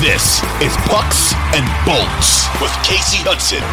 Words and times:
This 0.00 0.42
is 0.60 0.76
Pucks 0.90 1.32
and 1.56 1.64
Bolts 1.86 2.44
with 2.60 2.70
Kasey 2.84 3.24
Hudson. 3.24 3.64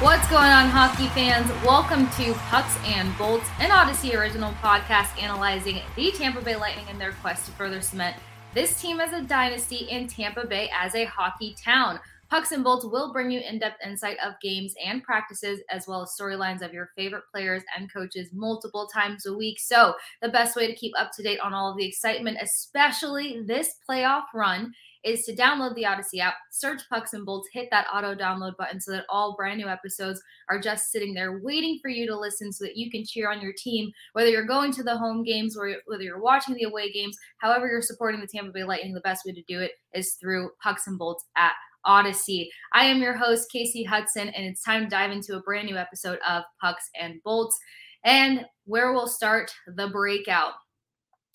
What's 0.00 0.30
going 0.30 0.52
on, 0.52 0.68
hockey 0.68 1.08
fans? 1.08 1.50
Welcome 1.66 2.08
to 2.10 2.32
Pucks 2.48 2.78
and 2.86 3.12
Bolts, 3.18 3.48
an 3.58 3.70
Audacy 3.70 4.16
original 4.16 4.52
podcast 4.62 5.20
analyzing 5.20 5.80
the 5.96 6.12
Tampa 6.12 6.42
Bay 6.42 6.54
Lightning 6.54 6.86
and 6.88 7.00
their 7.00 7.10
quest 7.10 7.46
to 7.46 7.52
further 7.52 7.80
cement 7.80 8.14
this 8.54 8.80
team 8.80 9.00
as 9.00 9.12
a 9.12 9.22
dynasty 9.22 9.90
and 9.90 10.08
Tampa 10.08 10.46
Bay 10.46 10.70
as 10.72 10.94
a 10.94 11.06
hockey 11.06 11.56
town. 11.60 11.98
Pucks 12.30 12.52
and 12.52 12.62
Bolts 12.62 12.84
will 12.84 13.12
bring 13.12 13.32
you 13.32 13.40
in 13.40 13.58
depth 13.58 13.84
insight 13.84 14.16
of 14.24 14.38
games 14.40 14.72
and 14.84 15.02
practices, 15.02 15.60
as 15.68 15.88
well 15.88 16.02
as 16.02 16.14
storylines 16.18 16.62
of 16.62 16.72
your 16.72 16.90
favorite 16.96 17.24
players 17.32 17.64
and 17.76 17.92
coaches 17.92 18.28
multiple 18.32 18.86
times 18.86 19.26
a 19.26 19.34
week. 19.34 19.58
So, 19.58 19.94
the 20.22 20.28
best 20.28 20.54
way 20.54 20.68
to 20.68 20.76
keep 20.76 20.92
up 20.96 21.10
to 21.16 21.24
date 21.24 21.40
on 21.40 21.52
all 21.52 21.72
of 21.72 21.76
the 21.76 21.84
excitement, 21.84 22.38
especially 22.40 23.42
this 23.46 23.74
playoff 23.88 24.26
run, 24.32 24.72
is 25.02 25.24
to 25.24 25.34
download 25.34 25.74
the 25.74 25.82
Audacy 25.82 26.20
app, 26.20 26.34
search 26.52 26.82
Pucks 26.88 27.14
and 27.14 27.26
Bolts, 27.26 27.48
hit 27.52 27.68
that 27.72 27.88
auto 27.92 28.14
download 28.14 28.56
button 28.56 28.80
so 28.80 28.92
that 28.92 29.06
all 29.08 29.34
brand 29.34 29.58
new 29.58 29.66
episodes 29.66 30.22
are 30.48 30.60
just 30.60 30.92
sitting 30.92 31.14
there 31.14 31.40
waiting 31.42 31.80
for 31.82 31.88
you 31.88 32.06
to 32.06 32.16
listen 32.16 32.52
so 32.52 32.64
that 32.64 32.76
you 32.76 32.92
can 32.92 33.04
cheer 33.04 33.28
on 33.28 33.40
your 33.40 33.54
team, 33.56 33.90
whether 34.12 34.28
you're 34.28 34.46
going 34.46 34.72
to 34.72 34.84
the 34.84 34.96
home 34.96 35.24
games 35.24 35.56
or 35.56 35.74
whether 35.86 36.02
you're 36.04 36.20
watching 36.20 36.54
the 36.54 36.64
away 36.64 36.92
games, 36.92 37.16
however 37.38 37.66
you're 37.66 37.82
supporting 37.82 38.20
the 38.20 38.26
Tampa 38.28 38.52
Bay 38.52 38.62
Lightning, 38.62 38.92
the 38.92 39.00
best 39.00 39.24
way 39.26 39.32
to 39.32 39.42
do 39.48 39.60
it 39.60 39.72
is 39.94 40.14
through 40.14 40.50
Pucks 40.62 40.86
and 40.86 40.98
Bolts 40.98 41.24
app. 41.36 41.56
Audacy. 41.86 42.48
I 42.72 42.84
am 42.84 43.00
your 43.00 43.16
host, 43.16 43.48
Kasey 43.54 43.86
Hudson, 43.86 44.28
and 44.28 44.46
it's 44.46 44.62
time 44.62 44.84
to 44.84 44.88
dive 44.90 45.10
into 45.10 45.36
a 45.36 45.42
brand 45.42 45.66
new 45.66 45.76
episode 45.76 46.18
of 46.28 46.44
Pucks 46.60 46.88
and 46.98 47.22
Bolts. 47.24 47.58
And 48.04 48.46
where 48.64 48.92
we'll 48.92 49.08
start 49.08 49.50
the 49.76 49.88
breakout. 49.88 50.52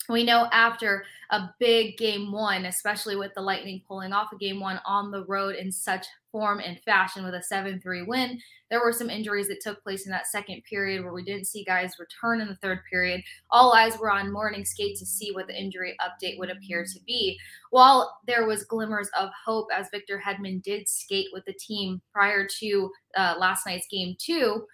We 0.08 0.24
know 0.24 0.48
after 0.52 1.04
a 1.30 1.50
big 1.58 1.96
game 1.96 2.30
one, 2.30 2.66
especially 2.66 3.16
with 3.16 3.34
the 3.34 3.42
Lightning 3.42 3.82
pulling 3.86 4.12
off 4.12 4.32
a 4.32 4.36
game 4.36 4.60
one 4.60 4.80
on 4.86 5.10
the 5.10 5.24
road 5.24 5.56
in 5.56 5.72
such 5.72 6.06
form 6.30 6.60
and 6.60 6.78
fashion 6.80 7.24
with 7.24 7.34
a 7.34 7.42
7 7.42 7.80
3 7.80 8.02
win, 8.02 8.38
there 8.70 8.80
were 8.80 8.92
some 8.92 9.10
injuries 9.10 9.48
that 9.48 9.60
took 9.60 9.82
place 9.82 10.06
in 10.06 10.12
that 10.12 10.26
second 10.26 10.62
period 10.68 11.02
where 11.02 11.12
we 11.12 11.24
didn't 11.24 11.46
see 11.46 11.64
guys 11.64 11.94
return 11.98 12.40
in 12.40 12.48
the 12.48 12.56
third 12.56 12.80
period. 12.88 13.22
All 13.50 13.72
eyes 13.72 13.98
were 13.98 14.10
on 14.10 14.32
morning 14.32 14.64
skate 14.64 14.96
to 14.98 15.06
see 15.06 15.32
what 15.32 15.46
the 15.46 15.58
injury 15.58 15.96
update 16.00 16.38
would 16.38 16.50
appear 16.50 16.84
to 16.84 17.00
be. 17.06 17.38
While 17.70 18.18
there 18.26 18.46
was 18.46 18.64
glimmers 18.64 19.08
of 19.18 19.30
hope 19.44 19.68
as 19.74 19.88
Victor 19.90 20.22
Hedman 20.24 20.62
did 20.62 20.88
skate 20.88 21.28
with 21.32 21.44
the 21.44 21.54
team 21.54 22.00
prior 22.12 22.46
to 22.60 22.90
uh, 23.16 23.34
last 23.38 23.66
night's 23.66 23.86
game 23.90 24.16
two, 24.18 24.64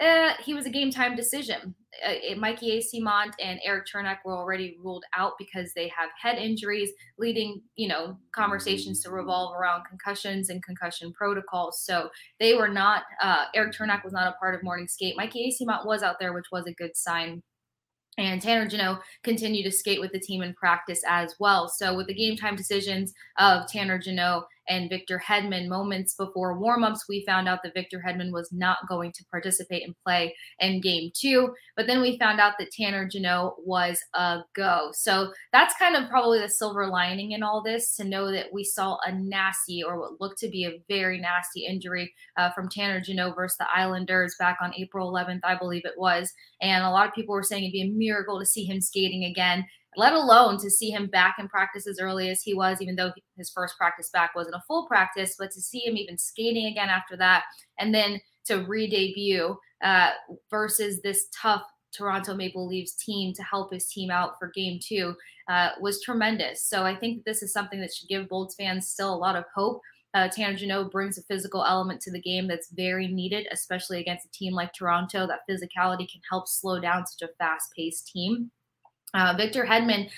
uh, 0.00 0.32
he 0.44 0.54
was 0.54 0.66
a 0.66 0.70
game 0.70 0.90
time 0.90 1.14
decision. 1.14 1.74
Uh, 2.04 2.34
Mikey 2.36 2.80
Eyssimont 2.80 3.32
and 3.40 3.60
Erik 3.64 3.86
Cernak 3.86 4.18
were 4.24 4.36
already 4.36 4.76
ruled 4.82 5.04
out 5.16 5.34
because 5.38 5.72
they 5.74 5.86
have 5.88 6.10
head 6.20 6.36
injuries, 6.36 6.90
leading 7.16 7.62
you 7.76 7.86
know 7.86 8.18
conversations 8.32 9.00
to 9.02 9.10
revolve 9.10 9.54
around 9.56 9.84
concussions 9.88 10.50
and 10.50 10.62
concussion 10.64 11.12
protocols. 11.12 11.80
So 11.84 12.10
they 12.40 12.54
were 12.54 12.68
not. 12.68 13.04
Uh, 13.22 13.44
Erik 13.54 13.74
Cernak 13.74 14.02
was 14.02 14.12
not 14.12 14.26
a 14.26 14.36
part 14.38 14.56
of 14.56 14.64
morning 14.64 14.88
skate. 14.88 15.16
Mikey 15.16 15.52
Eyssimont 15.52 15.86
was 15.86 16.02
out 16.02 16.16
there, 16.18 16.32
which 16.32 16.50
was 16.50 16.66
a 16.66 16.72
good 16.72 16.96
sign. 16.96 17.42
And 18.16 18.40
Tanner 18.40 18.68
Jeannot 18.68 19.02
continued 19.24 19.64
to 19.64 19.72
skate 19.72 20.00
with 20.00 20.12
the 20.12 20.20
team 20.20 20.42
in 20.42 20.54
practice 20.54 21.02
as 21.08 21.34
well. 21.40 21.68
So, 21.68 21.96
with 21.96 22.06
the 22.06 22.14
game 22.14 22.36
time 22.36 22.56
decisions 22.56 23.12
of 23.38 23.68
Tanner 23.68 23.98
Jeannot 23.98 24.46
and 24.68 24.88
Victor 24.88 25.22
Hedman. 25.24 25.68
Moments 25.68 26.14
before 26.14 26.58
warmups, 26.58 27.00
we 27.08 27.24
found 27.26 27.48
out 27.48 27.60
that 27.62 27.74
Victor 27.74 28.02
Hedman 28.06 28.32
was 28.32 28.50
not 28.52 28.78
going 28.88 29.12
to 29.12 29.24
participate 29.30 29.84
and 29.84 29.94
play 30.04 30.34
in 30.60 30.80
game 30.80 31.10
two. 31.14 31.54
But 31.76 31.86
then 31.86 32.00
we 32.00 32.18
found 32.18 32.40
out 32.40 32.54
that 32.58 32.70
Tanner 32.70 33.08
Jeannot 33.08 33.54
was 33.66 34.00
a 34.14 34.40
go. 34.54 34.90
So 34.92 35.32
that's 35.52 35.74
kind 35.78 35.96
of 35.96 36.08
probably 36.08 36.40
the 36.40 36.48
silver 36.48 36.86
lining 36.86 37.32
in 37.32 37.42
all 37.42 37.62
this 37.62 37.96
to 37.96 38.04
know 38.04 38.30
that 38.30 38.52
we 38.52 38.64
saw 38.64 38.98
a 39.04 39.12
nasty 39.12 39.82
or 39.82 39.98
what 39.98 40.20
looked 40.20 40.38
to 40.38 40.48
be 40.48 40.64
a 40.64 40.82
very 40.88 41.20
nasty 41.20 41.66
injury 41.66 42.12
uh, 42.36 42.50
from 42.52 42.68
Tanner 42.68 43.00
Jeannot 43.00 43.36
versus 43.36 43.58
the 43.58 43.66
Islanders 43.74 44.36
back 44.38 44.58
on 44.60 44.74
April 44.74 45.12
11th, 45.12 45.40
I 45.44 45.56
believe 45.56 45.84
it 45.84 45.98
was. 45.98 46.32
And 46.60 46.84
a 46.84 46.90
lot 46.90 47.08
of 47.08 47.14
people 47.14 47.34
were 47.34 47.42
saying 47.42 47.64
it'd 47.64 47.72
be 47.72 47.82
a 47.82 47.90
miracle 47.90 48.38
to 48.38 48.46
see 48.46 48.64
him 48.64 48.80
skating 48.80 49.24
again 49.24 49.66
let 49.96 50.12
alone 50.12 50.58
to 50.58 50.70
see 50.70 50.90
him 50.90 51.06
back 51.06 51.36
in 51.38 51.48
practice 51.48 51.86
as 51.86 51.98
early 52.00 52.28
as 52.28 52.42
he 52.42 52.54
was, 52.54 52.80
even 52.80 52.96
though 52.96 53.12
his 53.36 53.50
first 53.50 53.76
practice 53.76 54.10
back 54.12 54.34
wasn't 54.34 54.56
a 54.56 54.62
full 54.66 54.86
practice, 54.86 55.36
but 55.38 55.50
to 55.52 55.60
see 55.60 55.80
him 55.80 55.96
even 55.96 56.18
skating 56.18 56.66
again 56.66 56.88
after 56.88 57.16
that, 57.16 57.44
and 57.78 57.94
then 57.94 58.20
to 58.46 58.64
re 58.64 58.86
debut 58.86 59.56
uh, 59.82 60.10
versus 60.50 61.00
this 61.02 61.26
tough 61.34 61.62
Toronto 61.96 62.34
Maple 62.34 62.66
Leafs 62.66 62.94
team 62.94 63.32
to 63.34 63.42
help 63.42 63.72
his 63.72 63.86
team 63.86 64.10
out 64.10 64.38
for 64.38 64.50
game 64.54 64.80
two 64.82 65.14
uh, 65.48 65.70
was 65.80 66.02
tremendous. 66.02 66.64
So 66.64 66.84
I 66.84 66.96
think 66.96 67.24
this 67.24 67.42
is 67.42 67.52
something 67.52 67.80
that 67.80 67.92
should 67.94 68.08
give 68.08 68.28
Bolts 68.28 68.56
fans 68.56 68.88
still 68.88 69.14
a 69.14 69.16
lot 69.16 69.36
of 69.36 69.44
hope. 69.54 69.80
Uh, 70.14 70.28
Tanner 70.28 70.56
Jeannot 70.56 70.92
brings 70.92 71.18
a 71.18 71.22
physical 71.22 71.64
element 71.64 72.00
to 72.02 72.12
the 72.12 72.20
game 72.20 72.46
that's 72.46 72.70
very 72.70 73.08
needed, 73.08 73.48
especially 73.50 74.00
against 74.00 74.26
a 74.26 74.30
team 74.30 74.54
like 74.54 74.72
Toronto. 74.72 75.26
That 75.26 75.40
physicality 75.50 76.08
can 76.10 76.20
help 76.30 76.46
slow 76.46 76.80
down 76.80 77.04
such 77.06 77.28
a 77.28 77.32
fast 77.34 77.72
paced 77.76 78.08
team. 78.08 78.50
Uh, 79.14 79.34
Victor 79.36 79.64
Hedman 79.64 80.10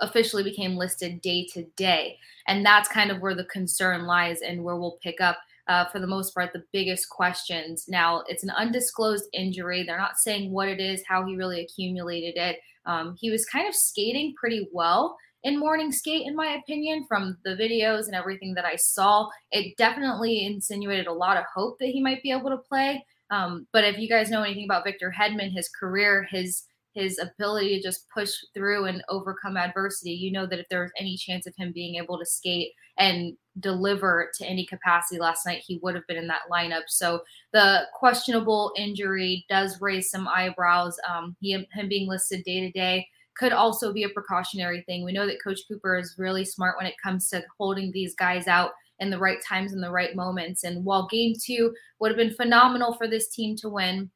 officially 0.00 0.42
became 0.42 0.76
listed 0.76 1.20
day 1.20 1.46
to 1.52 1.64
day. 1.76 2.18
And 2.46 2.64
that's 2.64 2.88
kind 2.88 3.10
of 3.10 3.20
where 3.20 3.34
the 3.34 3.44
concern 3.44 4.06
lies 4.06 4.40
and 4.40 4.62
where 4.62 4.76
we'll 4.76 4.98
pick 5.02 5.20
up, 5.20 5.38
uh, 5.68 5.86
for 5.86 5.98
the 5.98 6.06
most 6.06 6.32
part, 6.34 6.52
the 6.52 6.64
biggest 6.72 7.08
questions. 7.08 7.86
Now, 7.88 8.22
it's 8.28 8.44
an 8.44 8.50
undisclosed 8.50 9.28
injury. 9.32 9.82
They're 9.82 9.98
not 9.98 10.18
saying 10.18 10.52
what 10.52 10.68
it 10.68 10.80
is, 10.80 11.02
how 11.06 11.24
he 11.26 11.36
really 11.36 11.60
accumulated 11.60 12.36
it. 12.36 12.60
Um, 12.84 13.16
he 13.18 13.30
was 13.30 13.44
kind 13.44 13.66
of 13.66 13.74
skating 13.74 14.34
pretty 14.38 14.68
well 14.72 15.16
in 15.42 15.58
morning 15.58 15.90
skate, 15.90 16.26
in 16.26 16.36
my 16.36 16.54
opinion, 16.54 17.04
from 17.08 17.36
the 17.44 17.50
videos 17.50 18.06
and 18.06 18.14
everything 18.14 18.54
that 18.54 18.64
I 18.64 18.76
saw. 18.76 19.28
It 19.50 19.76
definitely 19.76 20.46
insinuated 20.46 21.08
a 21.08 21.12
lot 21.12 21.36
of 21.36 21.44
hope 21.52 21.78
that 21.80 21.88
he 21.88 22.00
might 22.00 22.22
be 22.22 22.30
able 22.30 22.50
to 22.50 22.58
play. 22.58 23.04
Um, 23.30 23.66
but 23.72 23.84
if 23.84 23.98
you 23.98 24.08
guys 24.08 24.30
know 24.30 24.42
anything 24.42 24.64
about 24.64 24.84
Victor 24.84 25.12
Hedman, 25.16 25.52
his 25.52 25.68
career, 25.68 26.28
his 26.30 26.62
his 26.96 27.18
ability 27.18 27.76
to 27.76 27.82
just 27.82 28.08
push 28.08 28.32
through 28.54 28.86
and 28.86 29.04
overcome 29.10 29.56
adversity, 29.58 30.12
you 30.12 30.32
know 30.32 30.46
that 30.46 30.58
if 30.58 30.68
there 30.70 30.82
was 30.82 30.92
any 30.98 31.16
chance 31.16 31.46
of 31.46 31.54
him 31.56 31.70
being 31.72 31.96
able 32.02 32.18
to 32.18 32.24
skate 32.24 32.72
and 32.96 33.36
deliver 33.60 34.30
to 34.38 34.46
any 34.46 34.64
capacity 34.64 35.20
last 35.20 35.44
night, 35.44 35.62
he 35.66 35.78
would 35.82 35.94
have 35.94 36.06
been 36.06 36.16
in 36.16 36.26
that 36.26 36.48
lineup. 36.50 36.84
So 36.88 37.20
the 37.52 37.82
questionable 37.94 38.72
injury 38.78 39.44
does 39.50 39.78
raise 39.80 40.10
some 40.10 40.26
eyebrows. 40.26 40.96
Um, 41.08 41.36
he, 41.38 41.52
him 41.52 41.88
being 41.88 42.08
listed 42.08 42.42
day 42.44 42.60
to 42.60 42.70
day 42.70 43.06
could 43.36 43.52
also 43.52 43.92
be 43.92 44.04
a 44.04 44.08
precautionary 44.08 44.82
thing. 44.86 45.04
We 45.04 45.12
know 45.12 45.26
that 45.26 45.42
Coach 45.44 45.60
Cooper 45.68 45.98
is 45.98 46.16
really 46.16 46.46
smart 46.46 46.78
when 46.78 46.86
it 46.86 46.94
comes 47.02 47.28
to 47.28 47.44
holding 47.58 47.92
these 47.92 48.14
guys 48.14 48.46
out 48.46 48.70
in 49.00 49.10
the 49.10 49.18
right 49.18 49.38
times 49.46 49.74
and 49.74 49.82
the 49.82 49.90
right 49.90 50.16
moments. 50.16 50.64
And 50.64 50.82
while 50.82 51.06
game 51.08 51.34
two 51.38 51.74
would 52.00 52.10
have 52.10 52.16
been 52.16 52.32
phenomenal 52.32 52.94
for 52.94 53.06
this 53.06 53.28
team 53.28 53.54
to 53.56 53.68
win, 53.68 54.10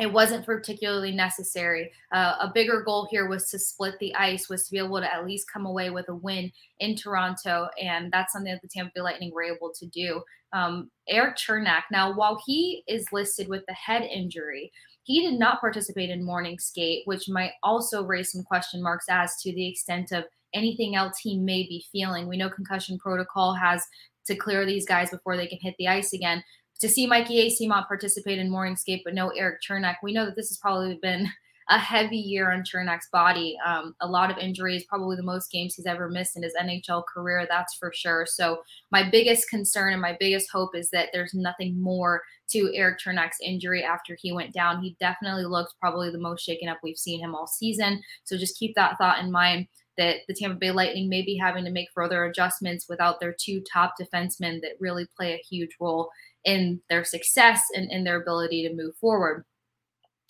it 0.00 0.10
wasn't 0.10 0.46
particularly 0.46 1.12
necessary. 1.12 1.90
Uh, 2.12 2.36
a 2.40 2.50
bigger 2.54 2.82
goal 2.82 3.08
here 3.10 3.28
was 3.28 3.50
to 3.50 3.58
split 3.58 3.94
the 4.00 4.14
ice, 4.14 4.48
was 4.48 4.64
to 4.64 4.70
be 4.70 4.78
able 4.78 4.98
to 4.98 5.14
at 5.14 5.26
least 5.26 5.50
come 5.52 5.66
away 5.66 5.90
with 5.90 6.08
a 6.08 6.14
win 6.14 6.50
in 6.80 6.96
Toronto, 6.96 7.68
and 7.80 8.10
that's 8.10 8.32
something 8.32 8.52
that 8.52 8.62
the 8.62 8.68
Tampa 8.68 8.92
Bay 8.94 9.02
Lightning 9.02 9.32
were 9.34 9.42
able 9.42 9.70
to 9.78 9.86
do. 9.86 10.22
Um, 10.54 10.90
Erik 11.08 11.36
Cernak, 11.36 11.82
now 11.90 12.14
while 12.14 12.40
he 12.46 12.82
is 12.88 13.12
listed 13.12 13.48
with 13.48 13.64
the 13.68 13.74
head 13.74 14.02
injury, 14.02 14.72
he 15.04 15.20
did 15.20 15.38
not 15.38 15.60
participate 15.60 16.08
in 16.08 16.24
morning 16.24 16.58
skate, 16.58 17.02
which 17.06 17.28
might 17.28 17.52
also 17.62 18.02
raise 18.02 18.32
some 18.32 18.44
question 18.44 18.82
marks 18.82 19.06
as 19.10 19.36
to 19.42 19.52
the 19.52 19.68
extent 19.68 20.12
of 20.12 20.24
anything 20.54 20.96
else 20.96 21.18
he 21.18 21.38
may 21.38 21.64
be 21.64 21.84
feeling. 21.92 22.28
We 22.28 22.36
know 22.38 22.48
concussion 22.48 22.98
protocol 22.98 23.54
has 23.54 23.84
to 24.26 24.36
clear 24.36 24.64
these 24.64 24.86
guys 24.86 25.10
before 25.10 25.36
they 25.36 25.46
can 25.46 25.58
hit 25.60 25.74
the 25.78 25.88
ice 25.88 26.12
again 26.12 26.42
to 26.82 26.88
see 26.88 27.06
Mikey 27.06 27.48
Eyssimont 27.48 27.86
participate 27.86 28.40
in 28.40 28.50
morning 28.50 28.74
skate, 28.74 29.02
but 29.04 29.14
no 29.14 29.28
Erik 29.28 29.60
Cernak, 29.62 29.96
we 30.02 30.12
know 30.12 30.26
that 30.26 30.34
this 30.34 30.48
has 30.48 30.58
probably 30.58 30.98
been 31.00 31.28
a 31.70 31.78
heavy 31.78 32.16
year 32.16 32.50
on 32.50 32.64
Cernak's 32.64 33.08
body. 33.12 33.56
Um, 33.64 33.94
a 34.00 34.06
lot 34.06 34.32
of 34.32 34.36
injuries, 34.36 34.82
probably 34.88 35.14
the 35.14 35.22
most 35.22 35.52
games 35.52 35.76
he's 35.76 35.86
ever 35.86 36.08
missed 36.08 36.36
in 36.36 36.42
his 36.42 36.54
NHL 36.60 37.04
career, 37.06 37.46
that's 37.48 37.74
for 37.74 37.92
sure. 37.94 38.26
So, 38.26 38.62
my 38.90 39.08
biggest 39.08 39.48
concern 39.48 39.92
and 39.92 40.02
my 40.02 40.16
biggest 40.18 40.50
hope 40.50 40.74
is 40.74 40.90
that 40.90 41.10
there's 41.12 41.34
nothing 41.34 41.80
more 41.80 42.20
to 42.50 42.72
Erik 42.74 42.98
Cernak's 42.98 43.38
injury 43.40 43.84
after 43.84 44.16
he 44.20 44.32
went 44.32 44.52
down. 44.52 44.82
He 44.82 44.96
definitely 44.98 45.44
looked 45.44 45.74
probably 45.78 46.10
the 46.10 46.18
most 46.18 46.44
shaken 46.44 46.68
up 46.68 46.78
we've 46.82 46.98
seen 46.98 47.20
him 47.20 47.36
all 47.36 47.46
season. 47.46 48.02
So, 48.24 48.36
just 48.36 48.58
keep 48.58 48.74
that 48.74 48.98
thought 48.98 49.20
in 49.20 49.30
mind 49.30 49.68
that 49.98 50.16
the 50.28 50.34
Tampa 50.34 50.56
Bay 50.56 50.70
Lightning 50.70 51.08
may 51.08 51.22
be 51.22 51.36
having 51.36 51.64
to 51.64 51.70
make 51.70 51.88
further 51.94 52.24
adjustments 52.24 52.86
without 52.88 53.20
their 53.20 53.34
two 53.38 53.62
top 53.70 53.94
defensemen 54.00 54.60
that 54.62 54.80
really 54.80 55.06
play 55.16 55.34
a 55.34 55.44
huge 55.48 55.76
role 55.80 56.10
in 56.44 56.80
their 56.88 57.04
success 57.04 57.64
and 57.74 57.90
in 57.90 58.04
their 58.04 58.20
ability 58.20 58.66
to 58.66 58.74
move 58.74 58.96
forward. 58.96 59.44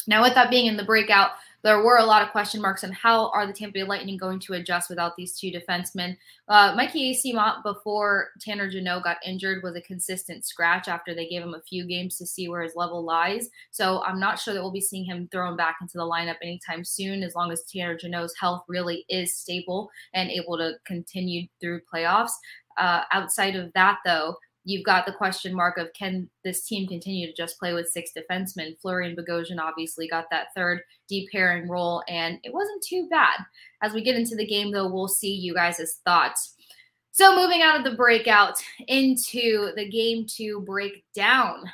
Now, 0.06 0.22
with 0.22 0.34
that 0.34 0.50
being 0.50 0.66
in 0.66 0.76
the 0.76 0.84
breakout, 0.84 1.30
there 1.62 1.82
were 1.82 1.98
a 1.98 2.04
lot 2.04 2.22
of 2.22 2.30
question 2.30 2.60
marks 2.60 2.84
on 2.84 2.92
how 2.92 3.30
are 3.30 3.46
the 3.46 3.52
Tampa 3.52 3.74
Bay 3.74 3.82
Lightning 3.84 4.16
going 4.16 4.40
to 4.40 4.54
adjust 4.54 4.90
without 4.90 5.16
these 5.16 5.38
two 5.38 5.50
defensemen. 5.52 6.16
Uh, 6.48 6.74
Mikey 6.76 7.14
Eyssimont, 7.14 7.62
before 7.62 8.30
Tanner 8.40 8.68
Jeannot 8.68 9.04
got 9.04 9.18
injured, 9.24 9.62
was 9.62 9.76
a 9.76 9.80
consistent 9.82 10.44
scratch 10.44 10.88
after 10.88 11.14
they 11.14 11.28
gave 11.28 11.42
him 11.42 11.54
a 11.54 11.62
few 11.62 11.86
games 11.86 12.18
to 12.18 12.26
see 12.26 12.48
where 12.48 12.62
his 12.62 12.74
level 12.74 13.04
lies. 13.04 13.48
So 13.70 14.02
I'm 14.04 14.18
not 14.18 14.38
sure 14.38 14.54
that 14.54 14.60
we'll 14.60 14.72
be 14.72 14.80
seeing 14.80 15.04
him 15.04 15.28
thrown 15.30 15.56
back 15.56 15.76
into 15.80 15.98
the 15.98 16.04
lineup 16.04 16.36
anytime 16.42 16.84
soon, 16.84 17.22
as 17.22 17.34
long 17.34 17.52
as 17.52 17.62
Tanner 17.62 17.96
Jeannot's 17.96 18.34
health 18.38 18.64
really 18.68 19.04
is 19.08 19.36
stable 19.36 19.90
and 20.14 20.30
able 20.30 20.58
to 20.58 20.74
continue 20.84 21.46
through 21.60 21.80
playoffs. 21.92 22.32
Uh, 22.78 23.02
outside 23.12 23.54
of 23.54 23.72
that, 23.74 23.98
though, 24.04 24.34
you've 24.64 24.84
got 24.84 25.06
the 25.06 25.12
question 25.12 25.54
mark 25.54 25.78
of 25.78 25.92
can 25.92 26.28
this 26.44 26.64
team 26.64 26.86
continue 26.86 27.26
to 27.26 27.32
just 27.32 27.58
play 27.58 27.72
with 27.72 27.88
six 27.88 28.10
defensemen? 28.16 28.78
Fleury 28.80 29.08
and 29.08 29.16
Bogosian 29.16 29.58
obviously 29.60 30.08
got 30.08 30.26
that 30.30 30.48
third 30.54 30.80
deep 31.08 31.28
pairing 31.30 31.68
role, 31.68 32.02
and 32.08 32.38
it 32.42 32.52
wasn't 32.52 32.82
too 32.82 33.08
bad. 33.10 33.38
As 33.82 33.92
we 33.92 34.02
get 34.02 34.16
into 34.16 34.36
the 34.36 34.46
game, 34.46 34.70
though, 34.70 34.88
we'll 34.88 35.08
see 35.08 35.34
you 35.34 35.54
guys' 35.54 36.00
thoughts. 36.04 36.54
So, 37.10 37.36
moving 37.36 37.62
out 37.62 37.76
of 37.76 37.84
the 37.84 37.96
breakout 37.96 38.62
into 38.88 39.72
the 39.76 39.88
game 39.88 40.26
two 40.28 40.60
breakdown. 40.60 41.64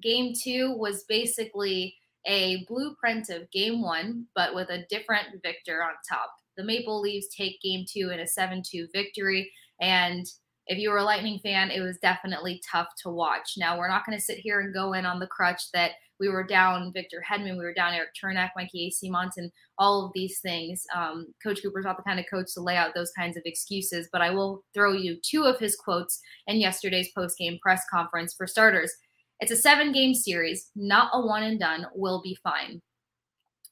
Game 0.00 0.32
two 0.32 0.74
was 0.76 1.04
basically 1.04 1.94
a 2.26 2.64
blueprint 2.66 3.30
of 3.30 3.50
game 3.50 3.82
one, 3.82 4.26
but 4.34 4.54
with 4.54 4.70
a 4.70 4.84
different 4.90 5.26
victor 5.42 5.82
on 5.82 5.92
top. 6.08 6.30
The 6.56 6.64
Maple 6.64 7.00
Leafs 7.00 7.28
take 7.34 7.60
game 7.62 7.84
two 7.88 8.10
in 8.10 8.20
a 8.20 8.26
7 8.26 8.62
2 8.62 8.88
victory. 8.92 9.50
And 9.80 10.26
if 10.68 10.78
you 10.78 10.90
were 10.90 10.98
a 10.98 11.04
Lightning 11.04 11.40
fan, 11.42 11.70
it 11.70 11.80
was 11.80 11.98
definitely 11.98 12.62
tough 12.70 12.88
to 13.02 13.10
watch. 13.10 13.54
Now, 13.56 13.78
we're 13.78 13.88
not 13.88 14.04
going 14.06 14.16
to 14.16 14.24
sit 14.24 14.38
here 14.38 14.60
and 14.60 14.72
go 14.72 14.92
in 14.92 15.06
on 15.06 15.18
the 15.18 15.26
crutch 15.26 15.70
that 15.72 15.92
we 16.20 16.28
were 16.28 16.44
down 16.44 16.92
Victor 16.92 17.22
Hedman, 17.28 17.56
we 17.56 17.64
were 17.64 17.72
down 17.72 17.94
Erik 17.94 18.10
Cernak, 18.20 18.50
Mikey 18.56 18.92
Eyssimont, 18.92 19.30
and 19.36 19.50
all 19.78 20.04
of 20.04 20.12
these 20.14 20.40
things. 20.40 20.84
Um, 20.94 21.28
coach 21.42 21.62
Cooper's 21.62 21.84
not 21.84 21.96
the 21.96 22.02
kind 22.02 22.18
of 22.18 22.26
coach 22.30 22.52
to 22.54 22.60
lay 22.60 22.76
out 22.76 22.94
those 22.94 23.12
kinds 23.12 23.36
of 23.36 23.44
excuses, 23.46 24.08
but 24.12 24.20
I 24.20 24.30
will 24.30 24.64
throw 24.74 24.92
you 24.92 25.18
two 25.22 25.44
of 25.44 25.58
his 25.58 25.76
quotes 25.76 26.20
in 26.46 26.60
yesterday's 26.60 27.10
post-game 27.16 27.58
press 27.62 27.82
conference. 27.90 28.34
For 28.34 28.46
starters, 28.46 28.92
it's 29.40 29.52
a 29.52 29.56
seven-game 29.56 30.14
series, 30.14 30.70
not 30.74 31.10
a 31.14 31.24
one 31.24 31.44
and 31.44 31.58
done. 31.58 31.86
Will 31.94 32.20
be 32.20 32.36
fine. 32.42 32.82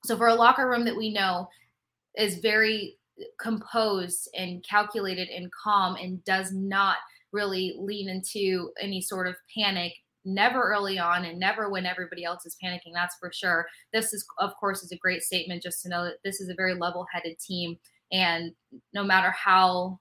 So 0.05 0.17
for 0.17 0.29
a 0.29 0.35
locker 0.35 0.69
room 0.69 0.85
that 0.85 0.97
we 0.97 1.13
know 1.13 1.49
is 2.17 2.39
very 2.39 2.97
composed 3.41 4.29
and 4.37 4.65
calculated 4.69 5.29
and 5.29 5.51
calm 5.53 5.97
and 5.97 6.25
does 6.25 6.53
not 6.53 6.97
really 7.33 7.75
lean 7.79 8.09
into 8.09 8.71
any 8.81 9.01
sort 9.01 9.27
of 9.27 9.37
panic 9.57 9.93
never 10.25 10.73
early 10.73 10.99
on 10.99 11.25
and 11.25 11.39
never 11.39 11.71
when 11.71 11.87
everybody 11.87 12.25
else 12.25 12.45
is 12.45 12.57
panicking 12.63 12.93
that's 12.93 13.17
for 13.21 13.31
sure. 13.33 13.67
This 13.93 14.13
is 14.13 14.27
of 14.39 14.57
course 14.59 14.83
is 14.83 14.91
a 14.93 14.99
great 14.99 15.23
statement 15.23 15.63
just 15.63 15.83
to 15.83 15.89
know 15.89 16.05
that 16.05 16.19
this 16.25 16.41
is 16.41 16.49
a 16.49 16.55
very 16.55 16.75
level-headed 16.75 17.39
team 17.39 17.79
and 18.13 18.53
no 18.93 19.05
matter 19.05 19.31
how 19.31 20.01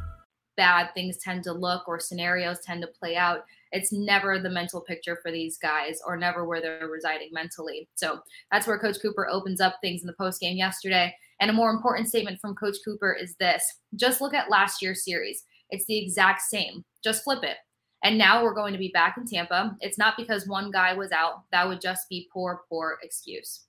bad 0.61 0.93
things 0.93 1.17
tend 1.17 1.43
to 1.43 1.51
look 1.51 1.87
or 1.87 1.99
scenarios 1.99 2.59
tend 2.59 2.83
to 2.83 2.87
play 2.87 3.15
out. 3.15 3.45
It's 3.71 3.91
never 3.91 4.37
the 4.37 4.51
mental 4.51 4.79
picture 4.79 5.17
for 5.23 5.31
these 5.31 5.57
guys 5.57 5.99
or 6.05 6.15
never 6.15 6.45
where 6.45 6.61
they're 6.61 6.87
residing 6.87 7.29
mentally. 7.31 7.89
So 7.95 8.19
that's 8.51 8.67
where 8.67 8.77
Coach 8.77 8.97
Cooper 9.01 9.27
opens 9.27 9.59
up 9.59 9.79
things 9.81 10.01
in 10.01 10.07
the 10.07 10.13
post 10.13 10.39
game 10.39 10.55
yesterday. 10.55 11.15
And 11.39 11.49
a 11.49 11.53
more 11.53 11.71
important 11.71 12.09
statement 12.09 12.39
from 12.39 12.53
Coach 12.53 12.75
Cooper 12.85 13.11
is 13.11 13.35
this 13.37 13.63
just 13.95 14.21
look 14.21 14.35
at 14.35 14.51
last 14.51 14.83
year's 14.83 15.03
series. 15.03 15.45
It's 15.71 15.85
the 15.85 15.97
exact 15.97 16.41
same. 16.41 16.85
Just 17.03 17.23
flip 17.23 17.43
it. 17.43 17.57
And 18.03 18.19
now 18.19 18.43
we're 18.43 18.53
going 18.53 18.73
to 18.73 18.79
be 18.79 18.91
back 18.93 19.17
in 19.17 19.25
Tampa. 19.25 19.75
It's 19.79 19.97
not 19.97 20.13
because 20.15 20.47
one 20.47 20.69
guy 20.69 20.93
was 20.93 21.11
out. 21.11 21.41
That 21.51 21.67
would 21.67 21.81
just 21.81 22.07
be 22.07 22.29
poor, 22.31 22.61
poor 22.69 22.99
excuse, 23.01 23.61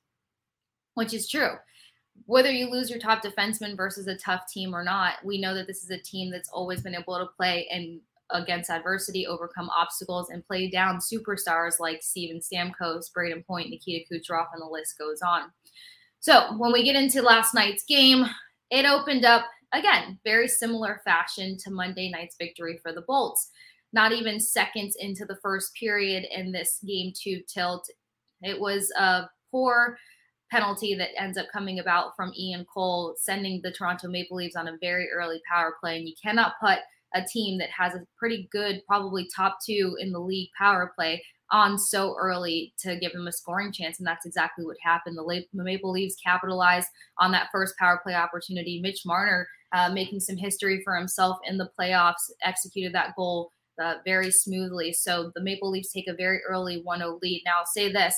which 0.92 1.14
is 1.14 1.26
true 1.26 1.52
whether 2.26 2.50
you 2.50 2.70
lose 2.70 2.90
your 2.90 2.98
top 2.98 3.22
defenseman 3.22 3.76
versus 3.76 4.06
a 4.06 4.16
tough 4.16 4.46
team 4.46 4.74
or 4.74 4.84
not, 4.84 5.14
we 5.24 5.40
know 5.40 5.54
that 5.54 5.66
this 5.66 5.82
is 5.82 5.90
a 5.90 5.98
team 5.98 6.30
that's 6.30 6.48
always 6.48 6.80
been 6.80 6.94
able 6.94 7.18
to 7.18 7.26
play 7.36 7.68
and 7.70 8.00
against 8.30 8.70
adversity, 8.70 9.26
overcome 9.26 9.68
obstacles, 9.70 10.30
and 10.30 10.46
play 10.46 10.68
down 10.68 10.98
superstars 10.98 11.78
like 11.78 12.02
Steven 12.02 12.40
Stamkos, 12.40 13.12
Brayden 13.14 13.44
Point, 13.46 13.70
Nikita 13.70 14.06
Kucherov, 14.10 14.46
and 14.52 14.62
the 14.62 14.66
list 14.66 14.98
goes 14.98 15.20
on. 15.22 15.50
So 16.20 16.56
when 16.56 16.72
we 16.72 16.84
get 16.84 16.96
into 16.96 17.20
last 17.20 17.54
night's 17.54 17.84
game, 17.84 18.24
it 18.70 18.86
opened 18.86 19.24
up 19.24 19.44
again 19.72 20.18
very 20.24 20.48
similar 20.48 21.00
fashion 21.04 21.56
to 21.58 21.70
Monday 21.70 22.10
night's 22.10 22.36
victory 22.36 22.78
for 22.82 22.92
the 22.92 23.02
Bolts. 23.02 23.50
Not 23.92 24.12
even 24.12 24.40
seconds 24.40 24.96
into 24.98 25.26
the 25.26 25.38
first 25.42 25.74
period 25.74 26.24
in 26.34 26.52
this 26.52 26.78
game 26.86 27.12
two 27.14 27.42
tilt, 27.46 27.86
it 28.40 28.58
was 28.58 28.90
a 28.98 29.28
poor 29.50 29.98
penalty 30.52 30.94
that 30.94 31.18
ends 31.18 31.38
up 31.38 31.46
coming 31.50 31.78
about 31.78 32.14
from 32.14 32.32
Ian 32.38 32.66
Cole 32.72 33.14
sending 33.16 33.60
the 33.62 33.72
Toronto 33.72 34.06
Maple 34.06 34.36
Leafs 34.36 34.54
on 34.54 34.68
a 34.68 34.76
very 34.80 35.08
early 35.10 35.40
power 35.50 35.76
play. 35.80 35.96
And 35.96 36.06
you 36.06 36.14
cannot 36.22 36.54
put 36.60 36.78
a 37.14 37.22
team 37.22 37.58
that 37.58 37.70
has 37.70 37.94
a 37.94 38.06
pretty 38.18 38.48
good, 38.52 38.82
probably 38.86 39.28
top 39.34 39.58
two 39.64 39.96
in 39.98 40.12
the 40.12 40.20
league 40.20 40.50
power 40.56 40.92
play 40.94 41.24
on 41.50 41.78
so 41.78 42.14
early 42.18 42.72
to 42.78 42.96
give 42.96 43.12
them 43.12 43.26
a 43.28 43.32
scoring 43.32 43.72
chance. 43.72 43.98
And 43.98 44.06
that's 44.06 44.26
exactly 44.26 44.64
what 44.64 44.76
happened. 44.82 45.16
The, 45.16 45.44
Maple 45.54 45.90
Leafs 45.90 46.16
capitalized 46.22 46.88
on 47.18 47.32
that 47.32 47.48
first 47.50 47.74
power 47.78 48.00
play 48.02 48.14
opportunity. 48.14 48.80
Mitch 48.80 49.02
Marner 49.06 49.48
uh, 49.72 49.90
making 49.90 50.20
some 50.20 50.36
history 50.36 50.82
for 50.84 50.94
himself 50.96 51.38
in 51.46 51.56
the 51.56 51.70
playoffs, 51.78 52.30
executed 52.42 52.94
that 52.94 53.16
goal 53.16 53.50
uh, 53.82 53.94
very 54.04 54.30
smoothly. 54.30 54.92
So 54.92 55.32
the 55.34 55.42
Maple 55.42 55.70
Leafs 55.70 55.92
take 55.92 56.08
a 56.08 56.14
very 56.14 56.40
early 56.46 56.82
1 56.82 56.98
0 56.98 57.18
lead. 57.22 57.42
Now, 57.46 57.60
I'll 57.60 57.66
say 57.66 57.90
this 57.90 58.14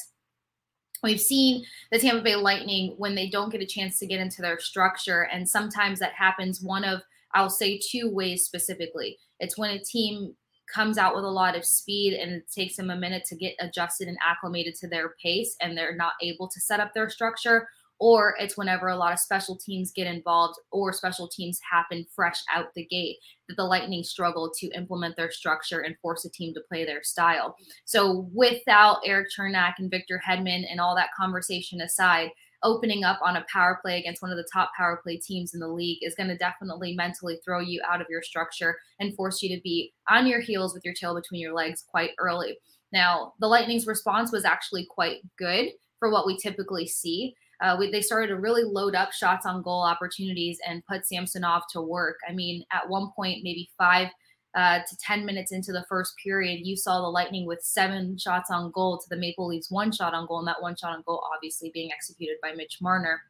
We've 1.05 1.21
seen 1.21 1.67
the 1.93 1.99
Tampa 1.99 2.23
Bay 2.23 2.35
Lightning 2.35 2.95
when 2.97 3.15
they 3.15 3.29
don't 3.29 3.53
get 3.53 3.61
a 3.61 3.67
chance 3.67 3.99
to 3.99 4.07
get 4.07 4.21
into 4.21 4.41
their 4.41 4.59
structure. 4.59 5.29
And 5.31 5.47
sometimes 5.47 6.01
that 6.01 6.15
happens 6.15 6.63
one 6.63 6.83
of, 6.83 7.03
I'll 7.35 7.51
say, 7.51 7.79
two 7.79 8.11
ways 8.11 8.47
specifically. 8.47 9.19
It's 9.39 9.59
when 9.59 9.71
a 9.71 9.79
team 9.79 10.35
comes 10.73 10.97
out 10.97 11.15
with 11.15 11.25
a 11.25 11.29
lot 11.29 11.57
of 11.57 11.65
speed 11.67 12.15
and 12.15 12.33
it 12.33 12.51
takes 12.51 12.77
them 12.77 12.89
a 12.89 12.97
minute 12.97 13.25
to 13.27 13.37
get 13.37 13.55
adjusted 13.61 14.09
and 14.09 14.17
acclimated 14.27 14.75
to 14.77 14.89
their 14.89 15.15
pace 15.23 15.55
and 15.61 15.77
they're 15.77 15.95
not 15.95 16.15
able 16.23 16.49
to 16.49 16.59
set 16.59 16.81
up 16.81 16.95
their 16.95 17.11
structure 17.11 17.69
or 18.05 18.35
it's 18.39 18.59
whenever 18.59 18.89
a 18.89 18.97
lot 18.97 19.15
of 19.15 19.19
special 19.19 19.57
teams 19.57 19.91
get 19.91 20.07
involved 20.07 20.59
or 20.71 20.93
special 20.93 21.27
teams 21.27 21.59
happen 21.73 22.05
fresh 22.15 22.37
out 22.55 22.67
the 22.75 22.85
gate 22.85 23.17
that 23.49 23.55
the 23.57 23.65
Lightning 23.65 24.05
struggle 24.05 24.53
to 24.59 24.67
implement 24.77 25.17
their 25.17 25.31
structure 25.31 25.81
and 25.81 25.97
force 26.03 26.27
a 26.27 26.31
team 26.31 26.53
to 26.53 26.61
play 26.69 26.85
their 26.85 27.03
style. 27.03 27.57
So 27.87 28.29
without 28.35 28.99
Erik 29.07 29.29
Cernak 29.35 29.77
and 29.79 29.91
Victor 29.91 30.21
Hedman 30.23 30.65
and 30.71 30.83
all 30.83 30.95
that 30.97 31.15
conversation 31.17 31.81
aside, 31.81 32.29
opening 32.63 33.05
up 33.05 33.21
on 33.25 33.37
a 33.37 33.47
power 33.51 33.79
play 33.81 34.01
against 34.01 34.21
one 34.21 34.31
of 34.31 34.37
the 34.37 34.49
top 34.53 34.71
power 34.77 35.01
play 35.03 35.17
teams 35.17 35.55
in 35.55 35.61
the 35.61 35.67
league 35.67 36.01
is 36.03 36.15
going 36.15 36.29
to 36.29 36.37
definitely 36.37 36.95
mentally 36.95 37.39
throw 37.43 37.61
you 37.61 37.81
out 37.91 38.03
of 38.03 38.07
your 38.11 38.21
structure 38.21 38.77
and 39.01 39.15
force 39.15 39.41
you 39.41 39.49
to 39.57 39.63
be 39.63 39.95
on 40.11 40.27
your 40.27 40.43
heels 40.43 40.75
with 40.75 40.85
your 40.85 40.93
tail 40.93 41.15
between 41.15 41.41
your 41.41 41.55
legs 41.55 41.83
quite 41.89 42.11
early. 42.19 42.59
Now, 42.93 43.33
the 43.41 43.49
Lightning's 43.49 43.87
response 43.87 44.31
was 44.31 44.45
actually 44.45 44.87
quite 44.91 45.23
good 45.39 45.71
for 45.99 46.11
what 46.11 46.27
we 46.27 46.37
typically 46.37 46.87
see 46.87 47.35
uh, 47.65 47.75
we, 47.79 47.91
they 47.91 48.03
started 48.03 48.27
to 48.27 48.37
really 48.37 48.63
load 48.63 48.95
up 48.95 49.11
shots 49.11 49.47
on 49.47 49.63
goal 49.63 49.83
opportunities 49.83 50.59
and 50.69 50.85
put 50.85 51.07
Samsonov 51.07 51.63
to 51.71 51.81
work. 51.81 52.19
I 52.29 52.33
mean, 52.33 52.63
at 52.71 52.87
one 52.87 53.11
point, 53.17 53.43
maybe 53.43 53.71
five 53.79 54.09
uh, 54.55 54.81
to 54.81 54.97
10 54.99 55.25
minutes 55.25 55.51
into 55.51 55.73
the 55.73 55.87
first 55.89 56.15
period, 56.23 56.61
you 56.63 56.77
saw 56.77 57.01
the 57.01 57.09
Lightning 57.09 57.47
with 57.47 57.63
seven 57.63 58.19
shots 58.19 58.51
on 58.51 58.71
goal 58.73 58.99
to 58.99 59.09
the 59.09 59.17
Maple 59.17 59.47
Leafs 59.47 59.71
one 59.71 59.91
shot 59.91 60.13
on 60.13 60.27
goal, 60.27 60.41
and 60.41 60.49
that 60.49 60.61
one 60.61 60.77
shot 60.77 60.95
on 60.95 61.03
goal 61.07 61.27
obviously 61.35 61.71
being 61.73 61.91
executed 61.91 62.37
by 62.43 62.53
Mitch 62.53 62.79
Marner. 62.83 63.23